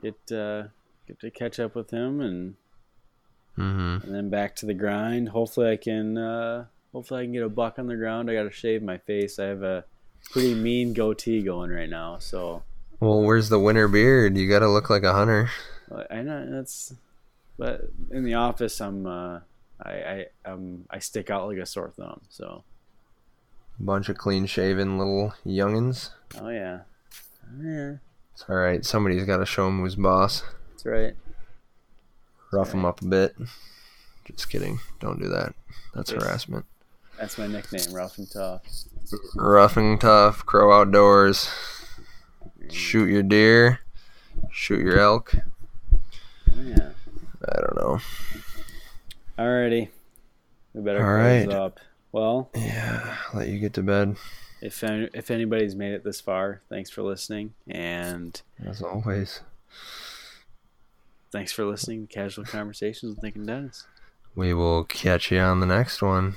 get 0.02 0.14
uh, 0.32 0.64
get 1.06 1.20
to 1.20 1.30
catch 1.30 1.60
up 1.60 1.74
with 1.74 1.90
him, 1.90 2.20
and 2.20 2.54
Mm-hmm. 3.58 4.06
and 4.06 4.14
then 4.14 4.30
back 4.30 4.54
to 4.56 4.66
the 4.66 4.74
grind. 4.74 5.30
Hopefully, 5.30 5.72
I 5.72 5.76
can 5.76 6.16
uh, 6.16 6.66
hopefully 6.92 7.22
I 7.22 7.24
can 7.24 7.32
get 7.32 7.42
a 7.42 7.48
buck 7.48 7.80
on 7.80 7.88
the 7.88 7.96
ground. 7.96 8.30
I 8.30 8.34
got 8.34 8.44
to 8.44 8.52
shave 8.52 8.82
my 8.84 8.98
face. 8.98 9.40
I 9.40 9.46
have 9.46 9.62
a 9.64 9.84
pretty 10.30 10.54
mean 10.54 10.92
goatee 10.92 11.42
going 11.42 11.70
right 11.70 11.88
now, 11.88 12.18
so 12.18 12.62
Well, 13.00 13.22
where's 13.22 13.48
the 13.48 13.58
winter 13.58 13.88
beard? 13.88 14.36
You 14.36 14.48
got 14.48 14.60
to 14.60 14.68
look 14.68 14.90
like 14.90 15.02
a 15.04 15.12
hunter. 15.12 15.50
I 16.10 16.22
know 16.22 16.50
that's. 16.50 16.94
But 17.58 17.90
in 18.10 18.22
the 18.24 18.34
office, 18.34 18.80
I'm 18.80 19.06
uh, 19.06 19.40
I 19.82 19.90
I 19.90 20.26
um 20.44 20.84
I 20.90 20.98
stick 21.00 21.28
out 21.30 21.48
like 21.48 21.58
a 21.58 21.66
sore 21.66 21.90
thumb. 21.90 22.20
So 22.28 22.62
Bunch 23.80 24.08
of 24.08 24.16
clean 24.18 24.46
shaven 24.46 24.98
little 24.98 25.34
youngins. 25.46 26.10
oh 26.40 26.48
yeah, 26.50 26.80
yeah, 27.62 27.94
It's 28.32 28.44
all 28.48 28.56
right. 28.56 28.84
Somebody's 28.84 29.24
got 29.24 29.38
to 29.38 29.46
show 29.46 29.68
him 29.68 29.80
who's 29.80 29.94
boss. 29.96 30.42
that's 30.72 30.84
right. 30.86 31.14
Rough 32.52 32.72
him 32.74 32.84
up 32.84 33.02
a 33.02 33.04
bit. 33.06 33.36
Just 34.24 34.50
kidding. 34.50 34.78
Don't 35.00 35.20
do 35.20 35.28
that. 35.28 35.54
That's 35.94 36.10
harassment. 36.10 36.64
That's 37.18 37.38
my 37.38 37.46
nickname, 37.46 37.92
rough 37.92 38.18
and 38.18 38.30
tough. 38.30 38.62
Rough 39.34 39.76
and 39.76 40.00
tough. 40.00 40.44
Crow 40.46 40.72
outdoors. 40.72 41.50
Shoot 42.70 43.08
your 43.08 43.22
deer. 43.22 43.80
Shoot 44.50 44.80
your 44.80 44.98
elk. 44.98 45.34
Yeah. 46.54 46.90
I 47.48 47.60
don't 47.60 47.76
know. 47.76 48.00
Alrighty. 49.38 49.88
We 50.74 50.82
better 50.82 50.98
All 50.98 51.20
close 51.22 51.46
right. 51.46 51.56
up. 51.56 51.80
Well, 52.12 52.50
Yeah, 52.54 53.16
let 53.34 53.48
you 53.48 53.58
get 53.58 53.74
to 53.74 53.82
bed. 53.82 54.16
if 54.60 54.82
if 54.82 55.30
anybody's 55.30 55.74
made 55.74 55.92
it 55.92 56.04
this 56.04 56.20
far, 56.20 56.62
thanks 56.68 56.90
for 56.90 57.02
listening, 57.02 57.54
and 57.68 58.40
As 58.64 58.82
always. 58.82 59.40
thanks 61.30 61.52
for 61.52 61.64
listening 61.64 62.06
to 62.06 62.12
Casual 62.14 62.44
Conversations 62.44 63.14
with 63.14 63.22
Nick 63.22 63.36
and 63.36 63.46
Dennis. 63.46 63.86
We 64.34 64.54
will 64.54 64.84
catch 64.84 65.30
you 65.30 65.38
on 65.40 65.60
the 65.60 65.66
next 65.66 66.00
one. 66.02 66.34